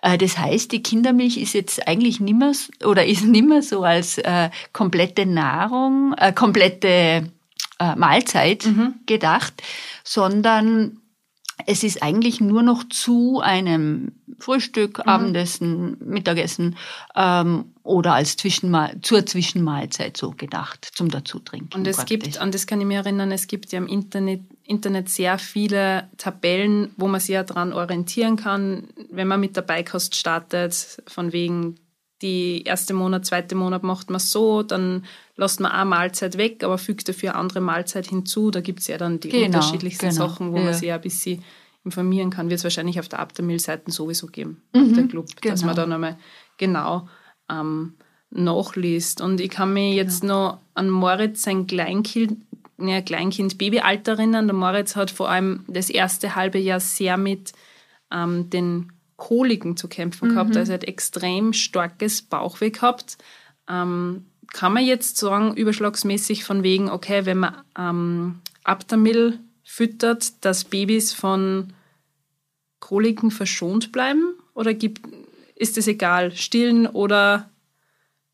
[0.01, 2.51] Äh, das heißt, die Kindermilch ist jetzt eigentlich nimmer
[2.83, 7.31] oder ist nimmer so als äh, komplette Nahrung, äh, komplette
[7.79, 8.95] äh, Mahlzeit mhm.
[9.05, 9.53] gedacht,
[10.03, 10.98] sondern
[11.65, 15.03] es ist eigentlich nur noch zu einem Frühstück, mhm.
[15.09, 16.77] Abendessen, Mittagessen
[17.15, 21.79] ähm, oder als Zwischenmahl zur Zwischenmahlzeit so gedacht zum Dazutrinken.
[21.79, 22.19] Und es praktisch.
[22.19, 26.07] gibt, an das kann ich mich erinnern, es gibt ja im Internet, Internet sehr viele
[26.17, 31.33] Tabellen, wo man sich ja daran orientieren kann, wenn man mit der Beikost startet, von
[31.33, 31.75] wegen
[32.21, 35.05] die erste Monat, zweite Monat macht man so, dann
[35.35, 38.51] lässt man eine Mahlzeit weg, aber fügt dafür eine andere Mahlzeit hinzu.
[38.51, 40.63] Da gibt es ja dann die genau, unterschiedlichsten genau, Sachen, wo ja.
[40.65, 41.43] man sich ein bisschen
[41.85, 42.49] informieren kann.
[42.49, 45.53] Wird es wahrscheinlich auf der Abtamil-Seite sowieso geben, mhm, auf der Club, genau.
[45.53, 45.87] dass man genau.
[45.87, 46.17] da nochmal
[46.57, 47.07] genau
[47.49, 47.93] ähm,
[48.31, 49.21] nachliest.
[49.21, 52.37] Und ich kann mich jetzt noch an Moritz, sein Kleinkind,
[52.77, 54.47] ja, Kleinkind Babyalter erinnern.
[54.47, 57.53] Der Moritz hat vor allem das erste halbe Jahr sehr mit
[58.11, 60.33] ähm, den Koliken zu kämpfen mhm.
[60.33, 60.57] gehabt.
[60.57, 63.19] Also er hat extrem starkes Bauchweh gehabt.
[63.69, 70.63] Ähm, kann man jetzt sagen, überschlagsmäßig von wegen, okay, wenn man ähm, Abtamil füttert, dass
[70.63, 71.73] Babys von
[72.79, 74.33] Koliken verschont bleiben?
[74.55, 75.01] Oder gibt,
[75.55, 77.49] ist es egal, stillen oder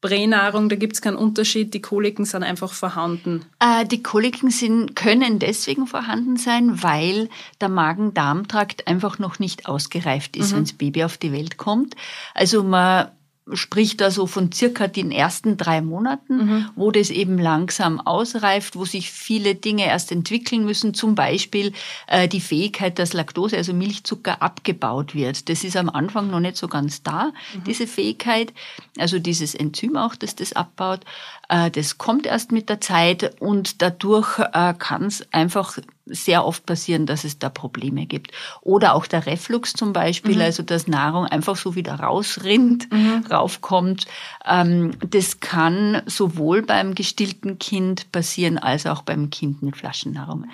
[0.06, 3.46] Pränahrung, da gibt es keinen Unterschied, die Koliken sind einfach vorhanden.
[3.60, 10.38] Äh, die Koliken sind, können deswegen vorhanden sein, weil der Magen-Darm-Trakt einfach noch nicht ausgereift
[10.38, 10.58] ist, mhm.
[10.58, 11.96] wenn das Baby auf die Welt kommt.
[12.36, 13.08] Also man
[13.54, 16.70] spricht also von circa den ersten drei Monaten, mhm.
[16.76, 21.72] wo das eben langsam ausreift, wo sich viele Dinge erst entwickeln müssen, zum Beispiel
[22.08, 25.48] äh, die Fähigkeit, dass Laktose, also Milchzucker, abgebaut wird.
[25.50, 27.64] Das ist am Anfang noch nicht so ganz da, mhm.
[27.66, 28.52] diese Fähigkeit,
[28.98, 31.02] also dieses Enzym auch, das das abbaut.
[31.48, 36.66] Äh, das kommt erst mit der Zeit und dadurch äh, kann es einfach sehr oft
[36.66, 38.32] passieren, dass es da Probleme gibt.
[38.62, 40.42] Oder auch der Reflux zum Beispiel, mhm.
[40.42, 43.26] also dass Nahrung einfach so wieder rausrinnt, mhm.
[43.30, 44.06] raufkommt.
[44.46, 50.46] Ähm, das kann sowohl beim gestillten Kind passieren als auch beim Kind mit Flaschennahrung.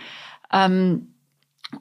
[0.53, 1.10] Ähm,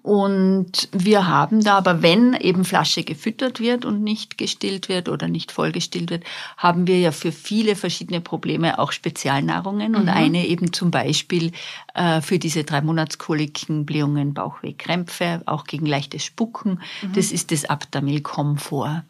[0.02, 5.28] und wir haben da aber, wenn eben Flasche gefüttert wird und nicht gestillt wird oder
[5.28, 6.24] nicht vollgestillt wird,
[6.56, 9.96] haben wir ja für viele verschiedene Probleme auch Spezialnahrungen.
[9.96, 10.10] Und mhm.
[10.10, 11.52] eine eben zum Beispiel
[11.94, 16.80] äh, für diese drei Monatskoliken, Blähungen, Bauchweh, Krämpfe, auch gegen leichtes Spucken.
[17.02, 17.12] Mhm.
[17.14, 19.02] Das ist das Abtamil Komfort.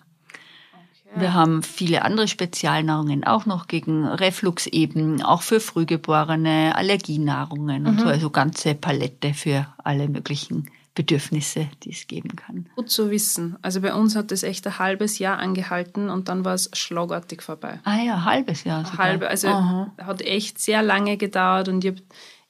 [1.16, 7.88] Wir haben viele andere Spezialnahrungen auch noch gegen Reflux eben, auch für Frühgeborene, Allergienahrungen mhm.
[7.88, 8.12] und so, mhm.
[8.12, 12.66] also ganze Palette für alle möglichen Bedürfnisse, die es geben kann.
[12.76, 13.56] Gut zu wissen.
[13.62, 17.42] Also bei uns hat es echt ein halbes Jahr angehalten und dann war es schlagartig
[17.42, 17.78] vorbei.
[17.84, 18.84] Ah ja, halbes Jahr.
[18.84, 18.98] Sogar.
[18.98, 19.92] Halbe, also Aha.
[20.02, 22.02] hat echt sehr lange gedauert und ich,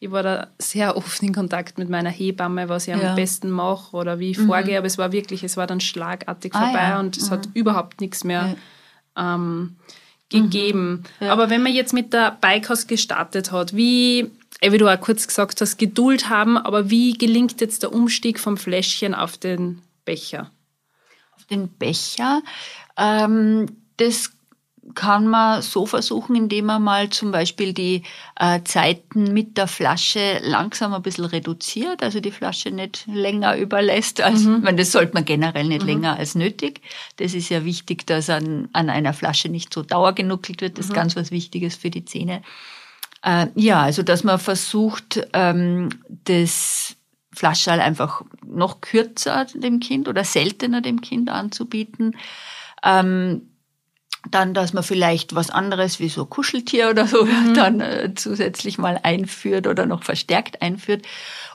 [0.02, 3.10] ich war da sehr oft in Kontakt mit meiner Hebamme, was ich ja.
[3.10, 4.46] am besten mache oder wie ich mhm.
[4.46, 4.78] vorgehe.
[4.78, 7.00] Aber es war wirklich, es war dann schlagartig ah, vorbei ja.
[7.00, 7.34] und es mhm.
[7.34, 8.56] hat überhaupt nichts mehr
[9.14, 9.34] ja.
[9.34, 9.76] ähm,
[10.30, 11.04] gegeben.
[11.20, 11.26] Mhm.
[11.26, 14.30] Aber wenn man jetzt mit der Bikehouse gestartet hat, wie,
[14.62, 18.56] wie du auch kurz gesagt hast, Geduld haben, aber wie gelingt jetzt der Umstieg vom
[18.56, 20.50] Fläschchen auf den Becher?
[21.36, 22.40] Auf den Becher?
[22.96, 23.66] Ähm,
[23.98, 24.30] das
[24.94, 28.02] kann man so versuchen, indem man mal zum Beispiel die
[28.36, 34.20] äh, Zeiten mit der Flasche langsam ein bisschen reduziert, also die Flasche nicht länger überlässt.
[34.20, 34.62] Als, mhm.
[34.62, 35.88] meine, das sollte man generell nicht mhm.
[35.88, 36.80] länger als nötig.
[37.16, 40.78] Das ist ja wichtig, dass an, an einer Flasche nicht so dauergenuckelt wird.
[40.78, 40.96] Das ist mhm.
[40.96, 42.42] ganz was Wichtiges für die Zähne.
[43.22, 45.90] Äh, ja, also dass man versucht, ähm,
[46.24, 46.96] das
[47.32, 52.16] Flaschall einfach noch kürzer dem Kind oder seltener dem Kind anzubieten.
[52.82, 53.49] Ähm,
[54.28, 57.54] dann, dass man vielleicht was anderes wie so Kuscheltier oder so mhm.
[57.54, 61.06] dann äh, zusätzlich mal einführt oder noch verstärkt einführt.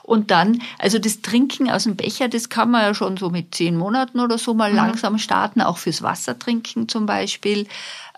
[0.02, 3.54] Und dann, also das Trinken aus dem Becher, das kann man ja schon so mit
[3.54, 4.76] zehn Monaten oder so mal mhm.
[4.76, 7.66] langsam starten, auch fürs Wassertrinken zum Beispiel.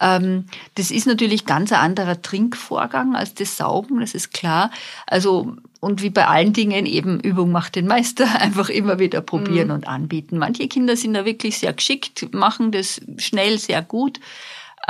[0.00, 4.70] Ähm, das ist natürlich ganz ein anderer Trinkvorgang als das Saugen, das ist klar.
[5.06, 9.68] Also und wie bei allen Dingen eben Übung macht den Meister, einfach immer wieder probieren
[9.68, 9.74] mhm.
[9.74, 10.38] und anbieten.
[10.38, 14.20] Manche Kinder sind da wirklich sehr geschickt, machen das schnell sehr gut.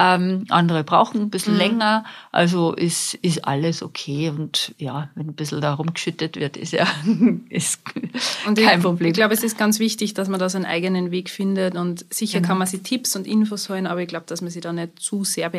[0.00, 1.58] Ähm, andere brauchen ein bisschen mhm.
[1.58, 4.28] länger, also ist, ist alles okay.
[4.30, 6.86] Und ja, wenn ein bisschen da rumgeschüttet wird, ist ja
[7.48, 7.80] ist
[8.46, 9.08] und kein ich, Problem.
[9.08, 11.74] Ich glaube, es ist ganz wichtig, dass man da seinen eigenen Weg findet.
[11.74, 12.48] Und sicher genau.
[12.48, 15.00] kann man sich Tipps und Infos holen, aber ich glaube, dass man sich da nicht
[15.00, 15.52] zu sehr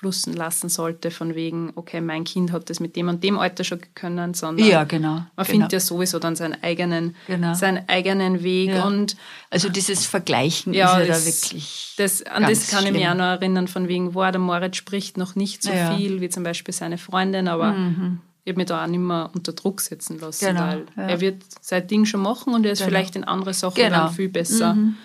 [0.00, 3.64] beeinflussen lassen sollte, von wegen, okay, mein Kind hat das mit dem und dem Alter
[3.64, 5.44] schon können, sondern ja, genau, man genau.
[5.48, 7.54] findet ja sowieso dann seinen eigenen, genau.
[7.54, 8.70] seinen eigenen Weg.
[8.70, 8.86] Ja.
[8.86, 9.16] Und
[9.50, 11.94] also dieses Vergleichen ja, ist ja das, da wirklich.
[11.98, 12.94] Das, an das kann schlimm.
[12.94, 15.94] ich mich auch noch erinnern, von wegen, wow, der Moritz spricht noch nicht so ja.
[15.94, 18.20] viel wie zum Beispiel seine Freundin, aber mhm.
[18.44, 20.60] ich habe mich da auch nicht mehr unter Druck setzen lassen, genau.
[20.60, 22.88] weil er wird sein Ding schon machen und er ist genau.
[22.88, 24.04] vielleicht in andere Sachen genau.
[24.04, 24.74] dann viel besser.
[24.74, 24.96] Mhm.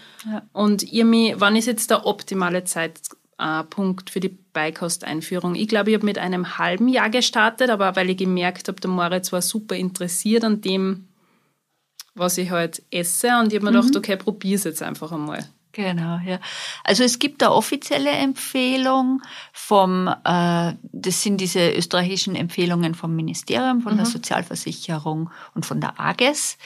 [0.53, 5.55] Und ihr mich, wann ist jetzt der optimale Zeitpunkt für die Beikosteinführung?
[5.55, 8.89] Ich glaube, ich habe mit einem halben Jahr gestartet, aber weil ich gemerkt habe, der
[8.89, 11.07] Moritz war super interessiert an dem,
[12.13, 13.81] was ich halt esse und ich habe mir mhm.
[13.81, 15.45] gedacht, okay, probier es jetzt einfach einmal.
[15.73, 16.39] Genau, ja.
[16.85, 19.21] Also es gibt eine offizielle Empfehlung
[19.51, 23.97] vom, äh, das sind diese österreichischen Empfehlungen vom Ministerium, von mhm.
[23.97, 26.57] der Sozialversicherung und von der AGES.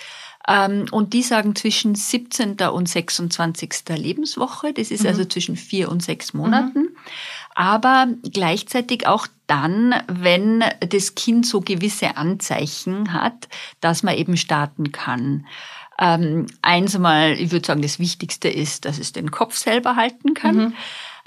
[0.48, 2.58] Ähm, und die sagen zwischen 17.
[2.72, 3.72] und 26.
[3.90, 4.74] Lebenswoche.
[4.74, 5.10] Das ist mhm.
[5.10, 6.80] also zwischen vier und sechs Monaten.
[6.80, 6.98] Mhm.
[7.56, 13.50] Aber gleichzeitig auch dann, wenn das Kind so gewisse Anzeichen hat,
[13.82, 15.46] dass man eben starten kann.
[16.00, 20.34] Ähm, eins einmal, ich würde sagen, das Wichtigste ist, dass es den Kopf selber halten
[20.34, 20.56] kann.
[20.56, 20.74] Mhm.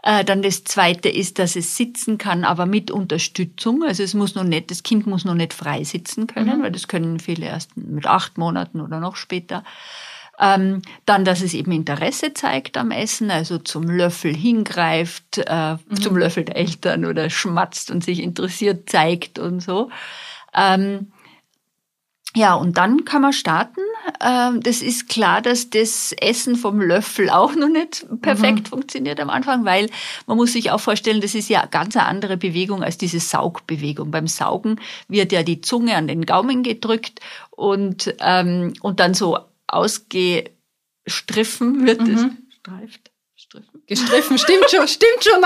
[0.03, 3.85] Äh, dann das zweite ist, dass es sitzen kann, aber mit Unterstützung.
[3.85, 6.63] Also es muss noch nicht, das Kind muss noch nicht frei sitzen können, mhm.
[6.63, 9.63] weil das können viele erst mit acht Monaten oder noch später.
[10.41, 16.01] Ähm, dann, dass es eben Interesse zeigt am Essen, also zum Löffel hingreift, äh, mhm.
[16.01, 19.91] zum Löffel der Eltern oder schmatzt und sich interessiert zeigt und so.
[20.53, 21.13] Ähm,
[22.35, 23.83] ja, und dann kann man starten.
[24.21, 28.67] Ähm, das ist klar, dass das Essen vom Löffel auch noch nicht perfekt mhm.
[28.67, 29.91] funktioniert am Anfang, weil
[30.27, 34.11] man muss sich auch vorstellen, das ist ja ganz eine andere Bewegung als diese Saugbewegung.
[34.11, 39.39] Beim Saugen wird ja die Zunge an den Gaumen gedrückt und, ähm, und dann so
[39.67, 42.15] ausgestriffen wird mhm.
[42.15, 42.25] es.
[42.57, 43.11] Streift.
[43.37, 43.83] Gestriffen.
[43.87, 45.43] Gestriffen, stimmt schon, stimmt schon.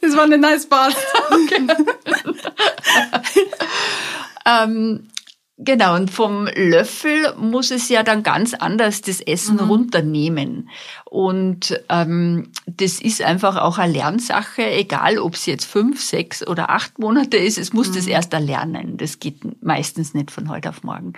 [0.00, 0.96] Das war eine nice Pass.
[1.30, 1.66] Okay.
[4.46, 5.08] Ähm,
[5.56, 9.70] genau, und vom Löffel muss es ja dann ganz anders das Essen mhm.
[9.70, 10.70] runternehmen.
[11.04, 16.70] Und ähm, das ist einfach auch eine Lernsache, egal ob es jetzt fünf, sechs oder
[16.70, 17.94] acht Monate ist, es muss mhm.
[17.94, 18.96] das erst erlernen.
[18.96, 21.14] Das geht meistens nicht von heute auf morgen.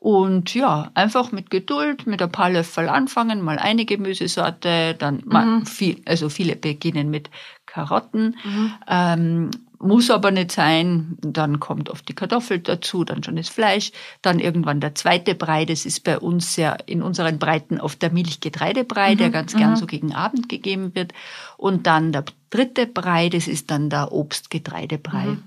[0.00, 5.22] Und ja, einfach mit Geduld, mit ein paar Löffel anfangen, mal eine Gemüsesorte, dann mhm.
[5.26, 7.30] mal viel, also viele beginnen mit
[7.66, 8.72] Karotten, mhm.
[8.88, 11.16] ähm, muss aber nicht sein.
[11.20, 15.64] Dann kommt oft die Kartoffel dazu, dann schon das Fleisch, dann irgendwann der zweite Brei.
[15.64, 19.72] Das ist bei uns ja in unseren Breiten oft der Milchgetreidebrei, mhm, der ganz gern
[19.72, 19.76] mhm.
[19.76, 21.12] so gegen Abend gegeben wird.
[21.56, 25.26] Und dann der dritte Brei, das ist dann der Obstgetreidebrei.
[25.26, 25.44] Mhm.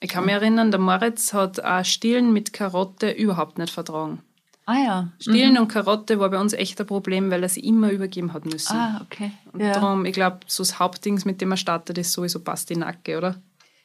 [0.00, 4.22] Ich kann mich erinnern, der Moritz hat auch Stillen mit Karotte überhaupt nicht vertragen.
[4.64, 5.08] Ah ja.
[5.18, 5.62] Stillen mhm.
[5.62, 8.76] und Karotte war bei uns echt ein Problem, weil er sie immer übergeben hat müssen.
[8.76, 9.32] Ah, okay.
[9.52, 9.72] Und ja.
[9.72, 13.36] darum, ich glaube, so das Hauptding, mit dem er startet, ist sowieso Pastinake, oder?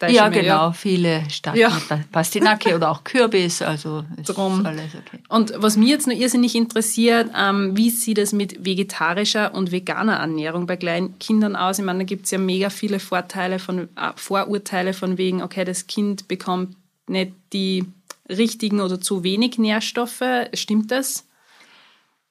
[0.07, 0.47] Ja, genau.
[0.47, 0.71] Ja.
[0.73, 1.71] Viele starten ja.
[2.11, 3.61] Pastinake oder auch Kürbis.
[3.61, 4.65] Also Drum.
[4.65, 5.19] alles okay.
[5.29, 10.15] Und was mich jetzt noch irrsinnig interessiert, ähm, wie sieht es mit vegetarischer und veganer
[10.17, 11.79] Ernährung bei kleinen Kindern aus?
[11.79, 15.63] Ich meine, da gibt es ja mega viele Vorteile von, äh, Vorurteile von wegen, okay,
[15.63, 16.75] das Kind bekommt
[17.07, 17.85] nicht die
[18.29, 20.23] richtigen oder zu wenig Nährstoffe.
[20.53, 21.25] Stimmt das?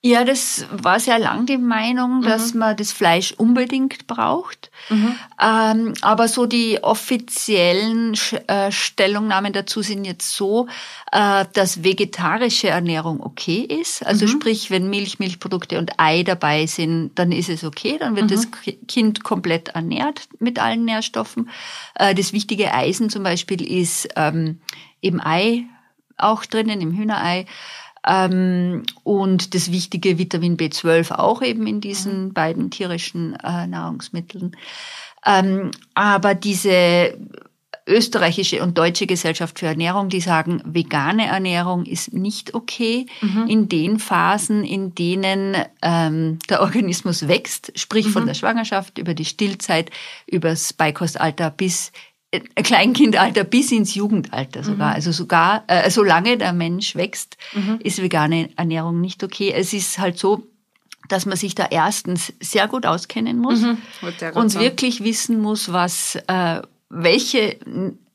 [0.06, 2.24] Ja, das war sehr lang die Meinung, mhm.
[2.24, 4.70] dass man das Fleisch unbedingt braucht.
[4.90, 5.14] Mhm.
[5.40, 8.12] Ähm, aber so die offiziellen
[8.46, 10.68] äh, Stellungnahmen dazu sind jetzt so,
[11.10, 14.04] äh, dass vegetarische Ernährung okay ist.
[14.04, 14.32] Also mhm.
[14.32, 17.96] sprich, wenn Milch, Milchprodukte und Ei dabei sind, dann ist es okay.
[17.98, 18.86] Dann wird das mhm.
[18.86, 21.48] Kind komplett ernährt mit allen Nährstoffen.
[21.94, 24.60] Äh, das wichtige Eisen zum Beispiel ist ähm,
[25.00, 25.64] im Ei
[26.16, 27.46] auch drinnen, im Hühnerei.
[28.06, 32.32] Ähm, und das wichtige Vitamin B12 auch eben in diesen mhm.
[32.32, 34.56] beiden tierischen äh, Nahrungsmitteln.
[35.24, 37.16] Ähm, aber diese
[37.86, 43.46] österreichische und deutsche Gesellschaft für Ernährung, die sagen, vegane Ernährung ist nicht okay mhm.
[43.46, 48.10] in den Phasen, in denen ähm, der Organismus wächst, sprich mhm.
[48.10, 49.90] von der Schwangerschaft über die Stillzeit,
[50.26, 51.92] übers Beikostalter bis
[52.40, 54.90] Kleinkindalter bis ins Jugendalter sogar.
[54.90, 54.94] Mhm.
[54.94, 57.78] Also sogar, äh, solange der Mensch wächst, mhm.
[57.82, 59.52] ist vegane Ernährung nicht okay.
[59.52, 60.46] Es ist halt so,
[61.08, 63.78] dass man sich da erstens sehr gut auskennen muss mhm.
[64.34, 66.62] und wirklich wissen muss, was äh,
[66.94, 67.58] welche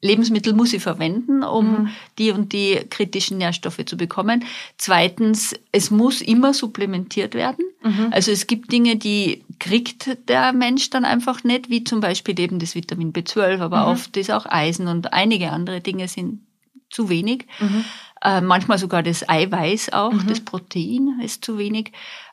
[0.02, 1.90] Lebensmittel muss ich verwenden, um mhm.
[2.18, 4.46] die und die kritischen Nährstoffe zu bekommen.
[4.78, 7.66] Zweitens, es muss immer supplementiert werden.
[7.84, 8.08] Mhm.
[8.12, 12.60] Also es gibt Dinge, die kriegt der Mensch dann einfach nicht, wie zum Beispiel eben
[12.60, 13.92] das Vitamin B12, aber mhm.
[13.92, 16.40] oft ist auch Eisen und einige andere Dinge sind
[16.90, 17.46] zu wenig.
[17.60, 17.84] Mhm.
[18.22, 20.28] Äh, manchmal sogar das Eiweiß auch, mhm.
[20.28, 21.92] das Protein ist zu wenig.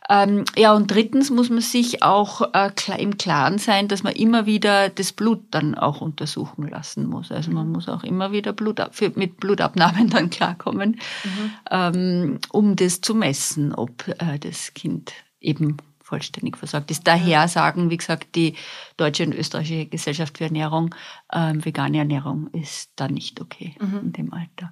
[0.09, 4.47] Ähm, ja, und drittens muss man sich auch äh, im Klaren sein, dass man immer
[4.47, 7.33] wieder das Blut dann auch untersuchen lassen muss.
[7.33, 11.51] Also man muss auch immer wieder Blut für, mit Blutabnahmen dann klarkommen, mhm.
[11.71, 15.77] ähm, um das zu messen, ob äh, das Kind eben
[16.07, 17.07] vollständig versorgt ist.
[17.07, 18.55] Daher sagen, wie gesagt, die
[18.97, 20.95] Deutsche und Österreichische Gesellschaft für Ernährung,
[21.31, 23.99] äh, vegane Ernährung ist da nicht okay mhm.
[24.05, 24.71] in dem Alter.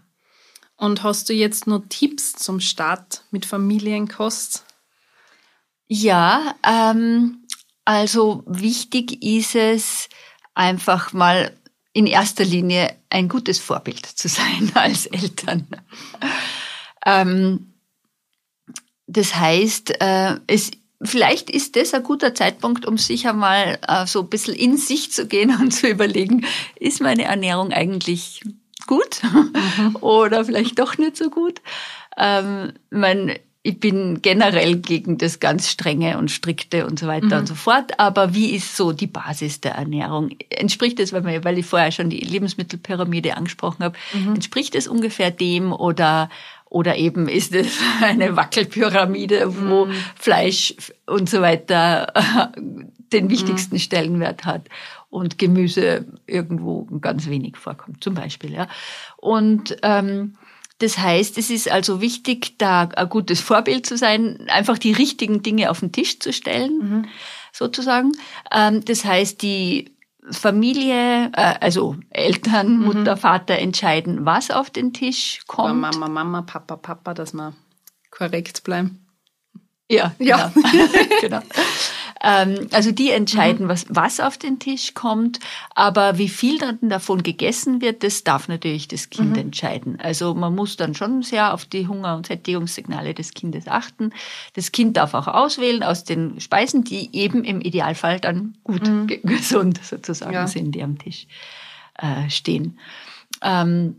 [0.76, 4.64] Und hast du jetzt noch Tipps zum Start mit Familienkost?
[5.86, 7.46] Ja, ähm,
[7.84, 10.08] also wichtig ist es
[10.54, 11.52] einfach mal
[11.92, 15.66] in erster Linie ein gutes Vorbild zu sein als Eltern.
[17.06, 17.74] ähm,
[19.06, 20.70] das heißt, äh, es
[21.02, 25.12] vielleicht ist das ein guter Zeitpunkt, um sich einmal äh, so ein bisschen in sich
[25.12, 28.42] zu gehen und zu überlegen, ist meine Ernährung eigentlich
[28.86, 29.96] gut mhm.
[30.00, 31.60] oder vielleicht doch nicht so gut?
[32.16, 37.32] Ähm, mein, ich bin generell gegen das ganz strenge und strikte und so weiter mhm.
[37.32, 37.98] und so fort.
[37.98, 40.32] Aber wie ist so die Basis der Ernährung?
[40.50, 44.34] Entspricht es, weil, ich vorher schon die Lebensmittelpyramide angesprochen habe, mhm.
[44.34, 46.28] entspricht es ungefähr dem oder
[46.68, 49.94] oder eben ist es eine Wackelpyramide, wo mhm.
[50.14, 50.74] Fleisch
[51.06, 52.52] und so weiter
[53.14, 53.80] den wichtigsten mhm.
[53.80, 54.68] Stellenwert hat
[55.08, 58.52] und Gemüse irgendwo ganz wenig vorkommt, zum Beispiel.
[58.52, 58.68] Ja.
[59.16, 60.36] Und ähm,
[60.84, 65.42] das heißt, es ist also wichtig, da ein gutes Vorbild zu sein, einfach die richtigen
[65.42, 67.04] Dinge auf den Tisch zu stellen, mhm.
[67.52, 68.12] sozusagen.
[68.52, 69.96] Ähm, das heißt, die
[70.30, 72.84] Familie, äh, also Eltern, mhm.
[72.84, 75.80] Mutter, Vater entscheiden, was auf den Tisch kommt.
[75.80, 77.54] Mama, Mama, Papa, Papa, dass wir
[78.10, 79.06] korrekt bleiben.
[79.90, 80.52] Ja, ja.
[80.54, 80.82] Genau.
[81.22, 81.40] genau.
[82.26, 83.68] Ähm, also die entscheiden, mhm.
[83.68, 85.40] was, was auf den Tisch kommt,
[85.74, 89.38] aber wie viel davon gegessen wird, das darf natürlich das Kind mhm.
[89.38, 90.00] entscheiden.
[90.00, 94.10] Also man muss dann schon sehr auf die Hunger- und Sättigungssignale des Kindes achten.
[94.54, 99.06] Das Kind darf auch auswählen aus den Speisen, die eben im Idealfall dann gut mhm.
[99.22, 100.46] gesund sozusagen ja.
[100.46, 101.26] sind, die am Tisch
[101.98, 102.78] äh, stehen.
[103.42, 103.96] Ähm,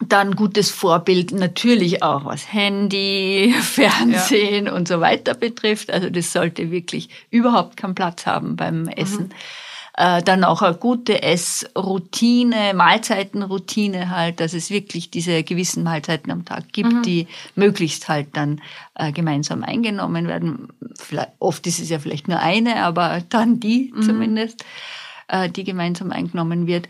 [0.00, 4.74] dann gutes Vorbild natürlich auch was Handy, Fernsehen ja.
[4.74, 5.90] und so weiter betrifft.
[5.90, 9.28] Also das sollte wirklich überhaupt keinen Platz haben beim Essen.
[9.28, 9.32] Mhm.
[9.98, 16.44] Äh, dann auch eine gute Essroutine, Mahlzeitenroutine halt, dass es wirklich diese gewissen Mahlzeiten am
[16.44, 17.02] Tag gibt, mhm.
[17.02, 18.60] die möglichst halt dann
[18.94, 20.68] äh, gemeinsam eingenommen werden.
[20.96, 24.02] Vielleicht, oft ist es ja vielleicht nur eine, aber dann die mhm.
[24.02, 24.66] zumindest,
[25.28, 26.88] äh, die gemeinsam eingenommen wird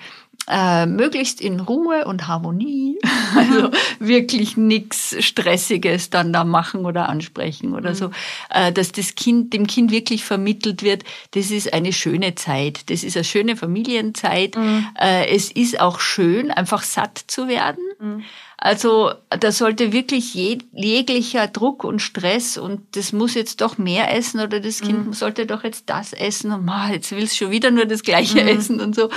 [0.48, 2.98] äh, möglichst in Ruhe und Harmonie.
[3.36, 7.94] Also wirklich nichts Stressiges dann da machen oder ansprechen oder mhm.
[7.94, 8.10] so.
[8.48, 12.88] Äh, dass das Kind, dem Kind wirklich vermittelt wird, das ist eine schöne Zeit.
[12.88, 14.56] Das ist eine schöne Familienzeit.
[14.56, 14.86] Mhm.
[14.98, 17.82] Äh, es ist auch schön, einfach satt zu werden.
[17.98, 18.24] Mhm.
[18.58, 24.40] Also da sollte wirklich jeglicher Druck und Stress und das muss jetzt doch mehr essen
[24.40, 25.12] oder das Kind mhm.
[25.12, 28.42] sollte doch jetzt das essen und oh, jetzt will es schon wieder nur das Gleiche
[28.42, 28.48] mhm.
[28.48, 29.10] essen und so,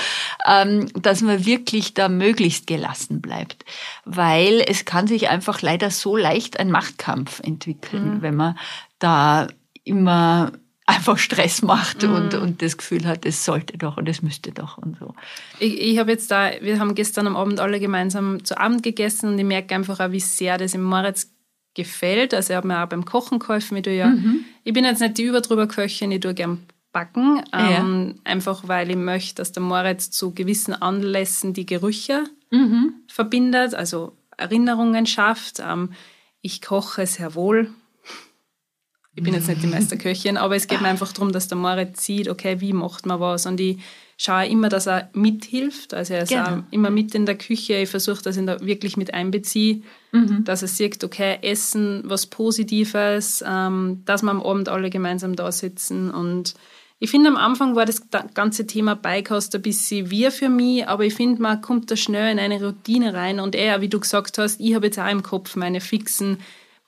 [0.45, 3.65] ähm, dass man wirklich da möglichst gelassen bleibt,
[4.05, 8.21] weil es kann sich einfach leider so leicht ein Machtkampf entwickeln, mhm.
[8.21, 8.57] wenn man
[8.99, 9.47] da
[9.83, 10.51] immer
[10.89, 12.13] einfach Stress macht mhm.
[12.13, 15.13] und, und das Gefühl hat, es sollte doch und es müsste doch und so.
[15.59, 19.29] Ich, ich habe jetzt da, wir haben gestern am Abend alle gemeinsam zu Abend gegessen
[19.29, 21.31] und ich merke einfach auch, wie sehr das im Moritz
[21.75, 22.33] gefällt.
[22.33, 23.77] Also er hat mir auch beim Kochen geholfen.
[23.77, 24.45] Ich, ja, mhm.
[24.63, 28.31] ich bin jetzt nicht die überdrüber Köchin, ich tue gern backen, ähm, ja.
[28.31, 32.95] einfach weil ich möchte, dass der Moritz zu gewissen Anlässen die Gerüche mhm.
[33.07, 35.59] verbindet, also Erinnerungen schafft.
[35.59, 35.91] Ähm,
[36.41, 37.69] ich koche sehr wohl,
[39.19, 42.05] ich bin jetzt nicht die Meisterköchin, aber es geht mir einfach darum, dass der Moritz
[42.05, 43.45] sieht, okay, wie macht man was.
[43.45, 43.77] Und ich
[44.15, 45.93] schaue immer, dass er mithilft.
[45.93, 46.63] Also er ist genau.
[46.71, 47.73] immer mit in der Küche.
[47.73, 49.81] Ich versuche, dass ich ihn da wirklich mit einbeziehe,
[50.13, 50.45] mhm.
[50.45, 55.51] dass er sieht, okay, Essen, was Positives, ähm, dass wir am Abend alle gemeinsam da
[55.51, 56.53] sitzen und
[57.01, 58.01] ich finde, am Anfang war das
[58.33, 62.29] ganze Thema Beikost ein bisschen wir für mich, aber ich finde, man kommt da schnell
[62.29, 65.23] in eine Routine rein und eher, wie du gesagt hast, ich habe jetzt auch im
[65.23, 66.39] Kopf meine fixen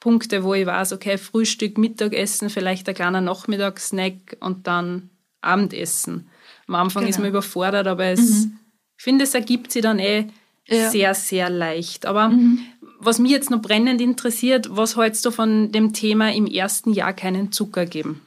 [0.02, 6.28] Punkte, wo ich weiß, okay, Frühstück, Mittagessen, vielleicht ein kleiner Nachmittagssnack und dann Abendessen.
[6.68, 7.10] Am Anfang genau.
[7.12, 8.60] ist man überfordert, aber es, mhm.
[8.98, 10.28] ich finde, es ergibt sich dann eh
[10.68, 10.90] ja.
[10.90, 12.06] sehr, sehr leicht.
[12.06, 12.60] Aber mhm.
[13.00, 17.14] was mich jetzt noch brennend interessiert, was hältst du von dem Thema im ersten Jahr
[17.14, 18.22] keinen Zucker geben?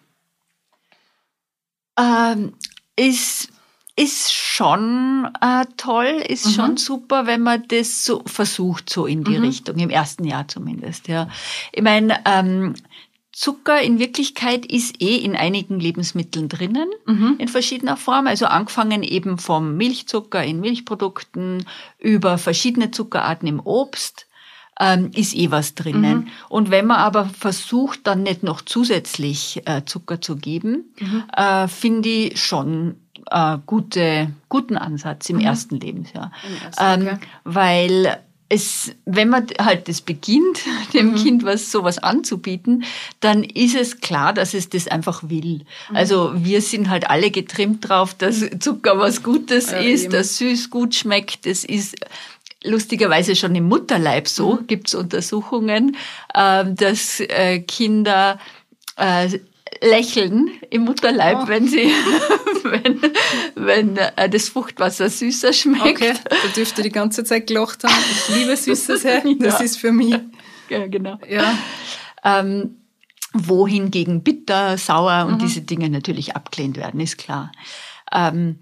[1.98, 2.54] Ähm,
[2.96, 3.48] ist,
[3.96, 6.50] ist schon äh, toll, ist mhm.
[6.50, 9.44] schon super, wenn man das so versucht, so in die mhm.
[9.44, 11.06] Richtung, im ersten Jahr zumindest.
[11.08, 11.28] Ja.
[11.72, 12.74] Ich meine, ähm,
[13.34, 17.34] Zucker in Wirklichkeit ist eh in einigen Lebensmitteln drinnen, mhm.
[17.38, 18.28] in verschiedener Form.
[18.28, 21.66] Also angefangen eben vom Milchzucker in Milchprodukten
[21.98, 24.26] über verschiedene Zuckerarten im Obst
[24.78, 26.18] ähm, ist eh was drinnen.
[26.18, 26.28] Mhm.
[26.48, 31.24] Und wenn man aber versucht, dann nicht noch zusätzlich äh, Zucker zu geben, mhm.
[31.36, 32.96] äh, finde ich schon
[33.34, 35.42] äh, gute, guten Ansatz im mhm.
[35.42, 36.30] ersten Lebensjahr.
[36.46, 37.10] Im ersten, okay.
[37.10, 38.18] ähm, weil
[38.48, 40.60] es, wenn man halt das beginnt,
[40.94, 41.14] dem mhm.
[41.16, 42.84] Kind was sowas anzubieten,
[43.20, 45.64] dann ist es klar, dass es das einfach will.
[45.90, 45.96] Mhm.
[45.96, 50.12] Also wir sind halt alle getrimmt drauf, dass Zucker was Gutes ja, ist, eben.
[50.12, 51.46] dass süß gut schmeckt.
[51.46, 51.96] Das ist
[52.62, 54.66] lustigerweise schon im Mutterleib so, mhm.
[54.68, 55.96] gibt es Untersuchungen,
[56.32, 58.38] äh, dass äh, Kinder
[58.96, 59.28] äh,
[59.82, 61.48] lächeln im Mutterleib, oh.
[61.48, 61.90] wenn sie,
[62.64, 63.00] wenn,
[63.54, 65.84] wenn äh, das Fruchtwasser süßer schmeckt.
[65.84, 67.94] Okay, da dürfte die ganze Zeit gelacht haben.
[68.10, 69.22] Ich liebe Süßes, her.
[69.38, 69.64] das ja.
[69.64, 70.16] ist für mich.
[70.68, 71.18] Ja, genau.
[71.28, 71.56] Ja.
[72.24, 72.76] Ähm,
[73.32, 75.38] wohingegen bitter, sauer und mhm.
[75.38, 77.52] diese Dinge natürlich abgelehnt werden, ist klar.
[78.12, 78.60] Ähm,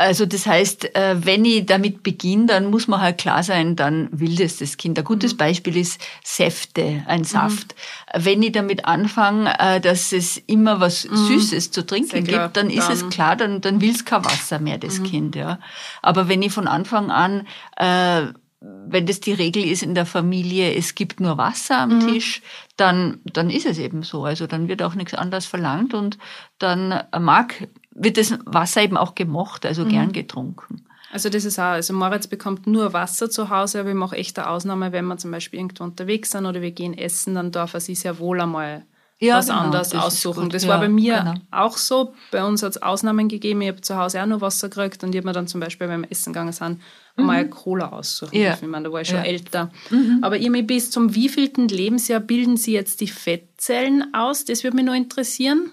[0.00, 4.08] also das heißt, äh, wenn ich damit beginne, dann muss man halt klar sein, dann
[4.12, 4.98] will das das Kind.
[4.98, 5.36] Ein gutes mhm.
[5.36, 7.24] Beispiel ist Säfte, ein mhm.
[7.24, 7.74] Saft.
[8.14, 8.24] Mhm.
[8.24, 11.16] Wenn ich damit anfange, äh, dass es immer was mhm.
[11.16, 12.96] Süßes zu trinken gibt, dann ist dann.
[12.96, 15.04] es klar, dann, dann will es kein Wasser mehr, das mhm.
[15.04, 15.36] Kind.
[15.36, 15.58] Ja.
[16.00, 17.46] Aber wenn ich von Anfang an
[17.76, 18.32] äh,
[18.62, 22.12] wenn das die Regel ist in der Familie, es gibt nur Wasser am mhm.
[22.12, 22.42] Tisch,
[22.76, 24.24] dann, dann ist es eben so.
[24.24, 26.18] Also dann wird auch nichts anderes verlangt und
[26.58, 29.88] dann mag wird das Wasser eben auch gemocht, also mhm.
[29.88, 30.84] gern getrunken.
[31.12, 34.38] Also das ist auch, also Moritz bekommt nur Wasser zu Hause, aber ich mache echt
[34.38, 37.74] eine Ausnahme, wenn wir zum Beispiel irgendwo unterwegs sind oder wir gehen essen, dann darf
[37.74, 38.84] er sich sehr wohl einmal
[39.20, 40.48] ja, was genau, anderes aussuchen.
[40.48, 41.34] Das ja, war bei mir genau.
[41.50, 42.14] auch so.
[42.30, 43.60] Bei uns hat es Ausnahmen gegeben.
[43.60, 45.88] Ich habe zu Hause auch nur Wasser gekriegt und ich habe mir dann zum Beispiel
[45.88, 46.80] beim Essen gegangen sind,
[47.16, 47.26] mhm.
[47.26, 48.34] mal Cola aussuchen.
[48.34, 48.54] Ja.
[48.54, 49.24] Ich meine, da war ich schon ja.
[49.24, 49.70] älter.
[49.90, 50.20] Mhm.
[50.22, 54.46] Aber ihr bis zum wievielten Lebensjahr bilden Sie jetzt die Fettzellen aus?
[54.46, 55.72] Das würde mich noch interessieren.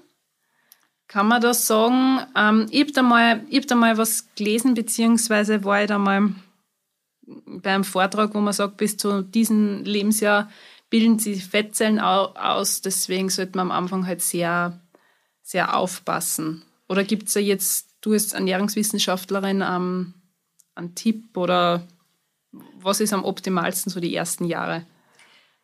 [1.07, 2.19] Kann man das sagen?
[2.35, 6.33] Ähm, ich habe da, mal, hab da mal was gelesen, beziehungsweise war ich da mal
[7.45, 10.49] bei einem Vortrag, wo man sagt, bis zu diesem Lebensjahr
[10.89, 14.79] bilden sie Fettzellen aus, deswegen sollte man am Anfang halt sehr,
[15.41, 16.63] sehr aufpassen.
[16.87, 20.13] Oder gibt es da jetzt, du als Ernährungswissenschaftlerin, ähm,
[20.75, 21.85] einen Tipp oder
[22.79, 24.85] was ist am optimalsten so die ersten Jahre?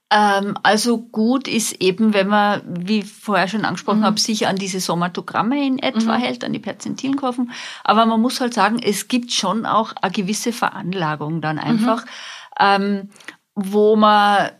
[0.09, 4.05] Ähm, also gut ist eben, wenn man, wie vorher schon angesprochen mhm.
[4.05, 6.21] habe, sich an diese Somatogramme in etwa mhm.
[6.21, 7.51] hält, an die Perzentilenkurven.
[7.83, 12.09] Aber man muss halt sagen, es gibt schon auch eine gewisse Veranlagung dann einfach, mhm.
[12.59, 13.09] ähm,
[13.55, 14.51] wo man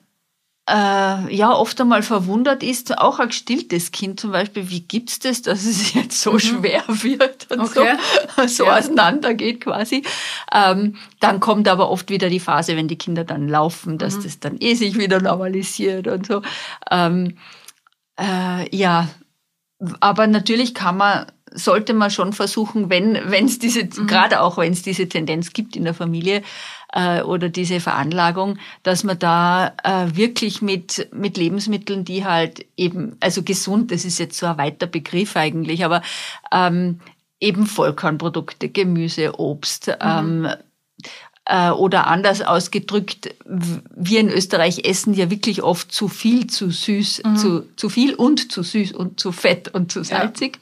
[0.70, 5.42] äh, ja oft einmal verwundert ist, auch ein gestilltes Kind zum Beispiel, wie gibt's das,
[5.42, 6.40] dass es jetzt so mhm.
[6.40, 7.98] schwer wird und okay.
[8.38, 8.78] so, so ja.
[8.78, 10.04] auseinandergeht quasi.
[10.54, 14.24] Ähm, dann kommt aber oft wieder die Phase, wenn die Kinder dann laufen, dass mhm.
[14.24, 16.42] das dann eh sich wieder normalisiert und so.
[16.90, 17.38] Ähm,
[18.18, 19.10] äh, ja,
[20.00, 24.08] aber natürlich kann man sollte man schon versuchen, wenn wenn es diese mhm.
[24.08, 26.42] gerade auch wenn es diese Tendenz gibt in der Familie,
[26.94, 33.18] äh, oder diese Veranlagung, dass man da äh, wirklich mit, mit Lebensmitteln, die halt eben,
[33.20, 36.02] also gesund, das ist jetzt so ein weiter Begriff eigentlich, aber
[36.52, 37.00] ähm,
[37.40, 39.94] eben Vollkornprodukte, Gemüse, Obst, mhm.
[40.02, 40.48] ähm,
[41.46, 47.24] äh, oder anders ausgedrückt, wir in Österreich essen ja wirklich oft zu viel, zu süß,
[47.26, 47.36] mhm.
[47.36, 50.60] zu, zu viel und zu süß und zu fett und zu salzig.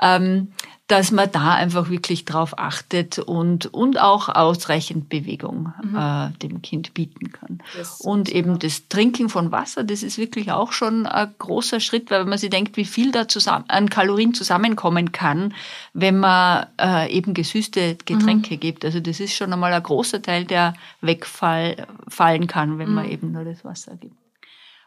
[0.00, 0.16] Ja.
[0.16, 0.52] Ähm,
[0.88, 5.96] dass man da einfach wirklich drauf achtet und, und auch ausreichend Bewegung mhm.
[5.96, 7.60] äh, dem Kind bieten kann.
[7.76, 12.12] Das und eben das Trinken von Wasser, das ist wirklich auch schon ein großer Schritt,
[12.12, 15.54] weil man sich denkt, wie viel da zusammen, an Kalorien zusammenkommen kann,
[15.92, 18.60] wenn man äh, eben gesüßte Getränke mhm.
[18.60, 18.84] gibt.
[18.84, 22.94] Also das ist schon einmal ein großer Teil, der wegfallen kann, wenn mhm.
[22.94, 24.14] man eben nur das Wasser gibt.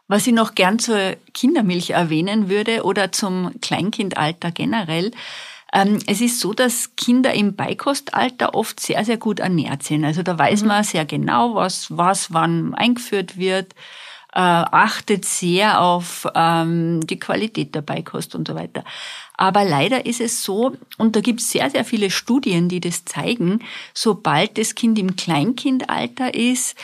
[0.08, 5.12] Was ich noch gern zur Kindermilch erwähnen würde oder zum Kleinkindalter generell,
[6.06, 10.04] es ist so, dass Kinder im Beikostalter oft sehr, sehr gut ernährt sind.
[10.04, 10.68] Also da weiß mhm.
[10.68, 13.74] man sehr genau, was, was wann eingeführt wird.
[14.32, 18.84] äh, achtet sehr auf ähm, die Qualität der Beikost und so weiter.
[19.34, 23.04] Aber leider ist es so, und da gibt es sehr, sehr viele Studien, die das
[23.04, 23.60] zeigen,
[23.94, 26.76] sobald das Kind im Kleinkindalter ist,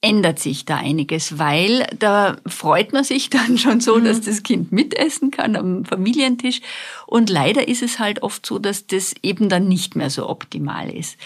[0.00, 4.04] ändert sich da einiges, weil da freut man sich dann schon so, mhm.
[4.04, 6.60] dass das Kind mitessen kann am Familientisch.
[7.06, 10.90] Und leider ist es halt oft so, dass das eben dann nicht mehr so optimal
[10.90, 11.16] ist.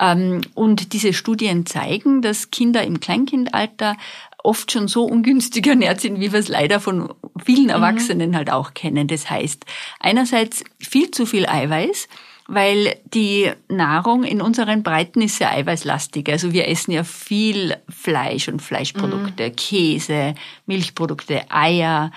[0.00, 3.96] Ähm, und diese Studien zeigen, dass Kinder im Kleinkindalter
[4.42, 7.12] oft schon so ungünstig ernährt sind, wie wir es leider von
[7.44, 7.70] vielen mhm.
[7.70, 8.36] Erwachsenen mhm.
[8.36, 9.08] halt auch kennen.
[9.08, 9.64] Das heißt,
[10.00, 12.08] einerseits viel zu viel Eiweiß,
[12.48, 16.30] weil die Nahrung in unseren Breiten ist sehr eiweißlastig.
[16.30, 19.56] Also wir essen ja viel Fleisch und Fleischprodukte, mhm.
[19.56, 20.34] Käse,
[20.64, 22.10] Milchprodukte, Eier.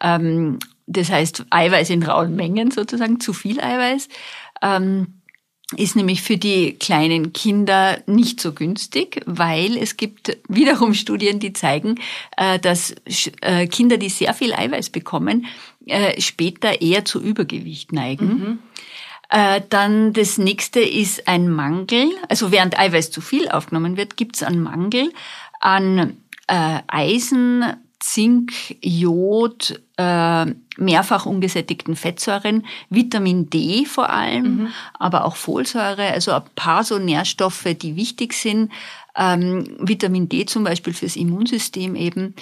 [0.00, 4.08] Ähm, das heißt Eiweiß in rauen Mengen sozusagen, zu viel Eiweiß.
[4.62, 5.20] Ähm,
[5.76, 11.52] ist nämlich für die kleinen Kinder nicht so günstig, weil es gibt wiederum Studien, die
[11.52, 11.96] zeigen,
[12.36, 12.94] äh, dass
[13.42, 15.46] äh, Kinder, die sehr viel Eiweiß bekommen,
[15.86, 18.26] äh, später eher zu Übergewicht neigen.
[18.26, 18.58] Mhm.
[19.28, 22.10] Dann das nächste ist ein Mangel.
[22.28, 25.12] Also während Eiweiß zu viel aufgenommen wird, gibt es einen Mangel
[25.60, 27.64] an Eisen,
[28.04, 28.52] Zink,
[28.82, 30.46] Jod, äh,
[30.76, 34.68] mehrfach ungesättigten Fettsäuren, Vitamin D vor allem, mhm.
[34.98, 38.70] aber auch Folsäure, also ein paar so Nährstoffe, die wichtig sind.
[39.16, 42.34] Ähm, Vitamin D zum Beispiel fürs Immunsystem eben.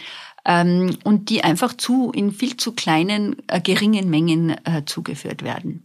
[0.45, 5.85] Ähm, und die einfach zu in viel zu kleinen, äh, geringen Mengen äh, zugeführt werden.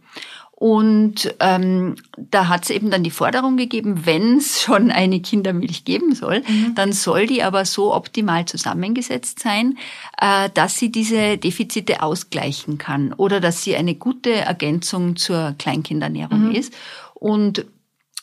[0.60, 5.84] Und ähm, da hat es eben dann die Forderung gegeben, wenn es schon eine Kindermilch
[5.84, 6.74] geben soll, mhm.
[6.74, 9.78] dann soll die aber so optimal zusammengesetzt sein,
[10.20, 16.48] äh, dass sie diese Defizite ausgleichen kann oder dass sie eine gute Ergänzung zur Kleinkindernährung
[16.48, 16.54] mhm.
[16.56, 16.74] ist.
[17.14, 17.64] Und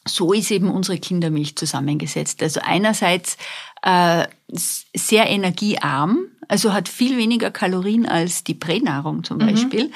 [0.05, 2.43] so ist eben unsere Kindermilch zusammengesetzt.
[2.43, 3.37] Also einerseits
[3.81, 9.93] äh, sehr energiearm, also hat viel weniger Kalorien als die Pränahrung zum mhm.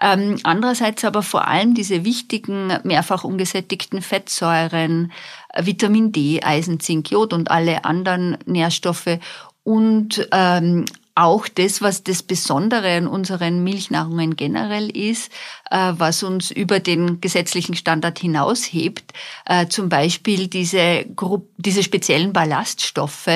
[0.00, 5.12] Ähm, andererseits aber vor allem diese wichtigen mehrfach ungesättigten Fettsäuren,
[5.58, 9.18] Vitamin D, Eisen, Zink, Jod und alle anderen Nährstoffe
[9.64, 10.84] und ähm,
[11.16, 15.32] auch das, was das Besondere an unseren Milchnahrungen generell ist,
[15.70, 19.14] äh, was uns über den gesetzlichen Standard hinaushebt,
[19.46, 23.30] äh, zum Beispiel diese, Gru diese speziellen Ballaststoffe,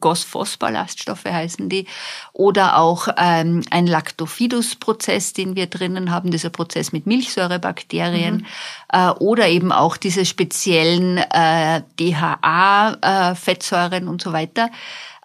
[0.00, 1.86] Gosphos-Ballaststoffe heißen die,
[2.32, 8.46] oder auch ähm, ein Lactofidus-Prozess, den wir drinnen haben, dieser Prozess mit Milchsäurebakterien, mhm.
[8.92, 14.68] äh, oder eben auch diese speziellen äh, DHA-Fettsäuren äh, und so weiter.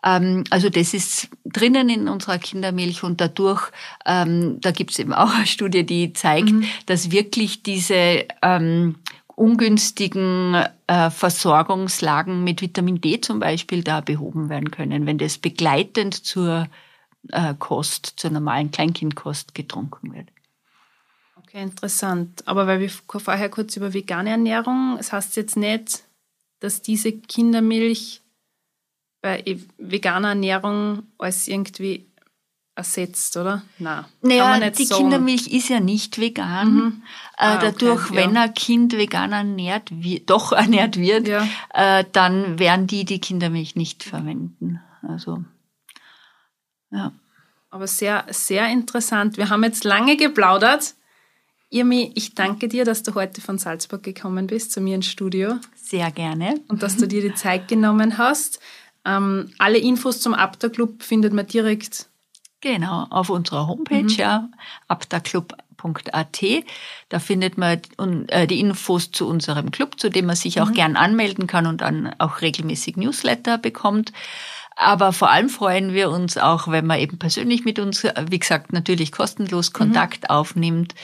[0.06, 3.72] Ähm, also das ist drinnen in unserer Kindermilch und dadurch,
[4.06, 6.66] ähm, da gibt es eben auch eine Studie, die zeigt, mhm.
[6.86, 8.98] dass wirklich diese ähm,
[9.36, 10.56] ungünstigen
[10.88, 16.68] äh, Versorgungslagen mit Vitamin D zum Beispiel da behoben werden können, wenn das begleitend zur
[17.32, 20.30] äh, Kost, zur normalen Kleinkindkost getrunken wird.
[21.38, 22.44] Okay, interessant.
[22.48, 26.04] Aber weil wir vorher kurz über vegane Ernährung, es das heißt jetzt nicht,
[26.60, 28.22] dass diese Kindermilch
[29.26, 32.06] bei veganer Ernährung als irgendwie
[32.76, 33.64] ersetzt, oder?
[33.80, 34.06] Nein.
[34.22, 35.02] Naja, die sagen.
[35.02, 36.72] Kindermilch ist ja nicht vegan.
[36.72, 37.04] Mhm.
[37.36, 39.92] Äh, ah, dadurch, okay, wenn ein Kind vegan ernährt,
[40.28, 41.48] doch ernährt wird, ja.
[41.74, 44.80] äh, dann werden die die Kindermilch nicht verwenden.
[45.02, 45.44] Also,
[46.92, 47.12] ja.
[47.72, 49.38] Aber sehr, sehr interessant.
[49.38, 50.94] Wir haben jetzt lange geplaudert.
[51.72, 55.56] Irmi, ich danke dir, dass du heute von Salzburg gekommen bist zu mir ins Studio.
[55.76, 56.62] Sehr gerne.
[56.68, 58.60] Und dass du dir die Zeit genommen hast.
[59.06, 62.08] Ähm, alle Infos zum Apta Club findet man direkt.
[62.62, 64.10] Genau, auf unserer Homepage, mhm.
[64.10, 64.50] ja,
[64.88, 66.44] aptaclub.at.
[67.10, 67.80] Da findet man
[68.30, 70.74] äh, die Infos zu unserem Club, zu dem man sich auch mhm.
[70.74, 74.12] gern anmelden kann und dann auch regelmäßig Newsletter bekommt.
[74.76, 78.74] Aber vor allem freuen wir uns auch, wenn man eben persönlich mit uns, wie gesagt,
[78.74, 79.74] natürlich kostenlos mhm.
[79.74, 80.30] Kontakt mhm.
[80.30, 80.96] aufnimmt.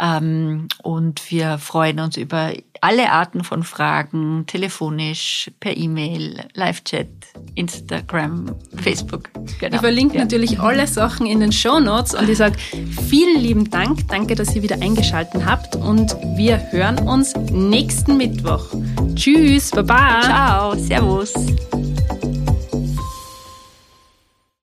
[0.00, 7.08] Ähm, und wir freuen uns über alle Arten von Fragen, telefonisch, per E-Mail, Live-Chat,
[7.56, 9.30] Instagram, Facebook.
[9.58, 9.74] Genau.
[9.74, 10.22] Ich verlinke ja.
[10.22, 12.56] natürlich alle Sachen in den Show Notes und ich sage
[13.08, 14.06] vielen lieben Dank.
[14.06, 18.66] Danke, dass ihr wieder eingeschaltet habt und wir hören uns nächsten Mittwoch.
[19.16, 20.20] Tschüss, Baba.
[20.22, 21.34] Ciao, Servus.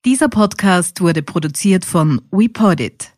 [0.06, 3.15] Dieser Podcast wurde produziert von WePodit.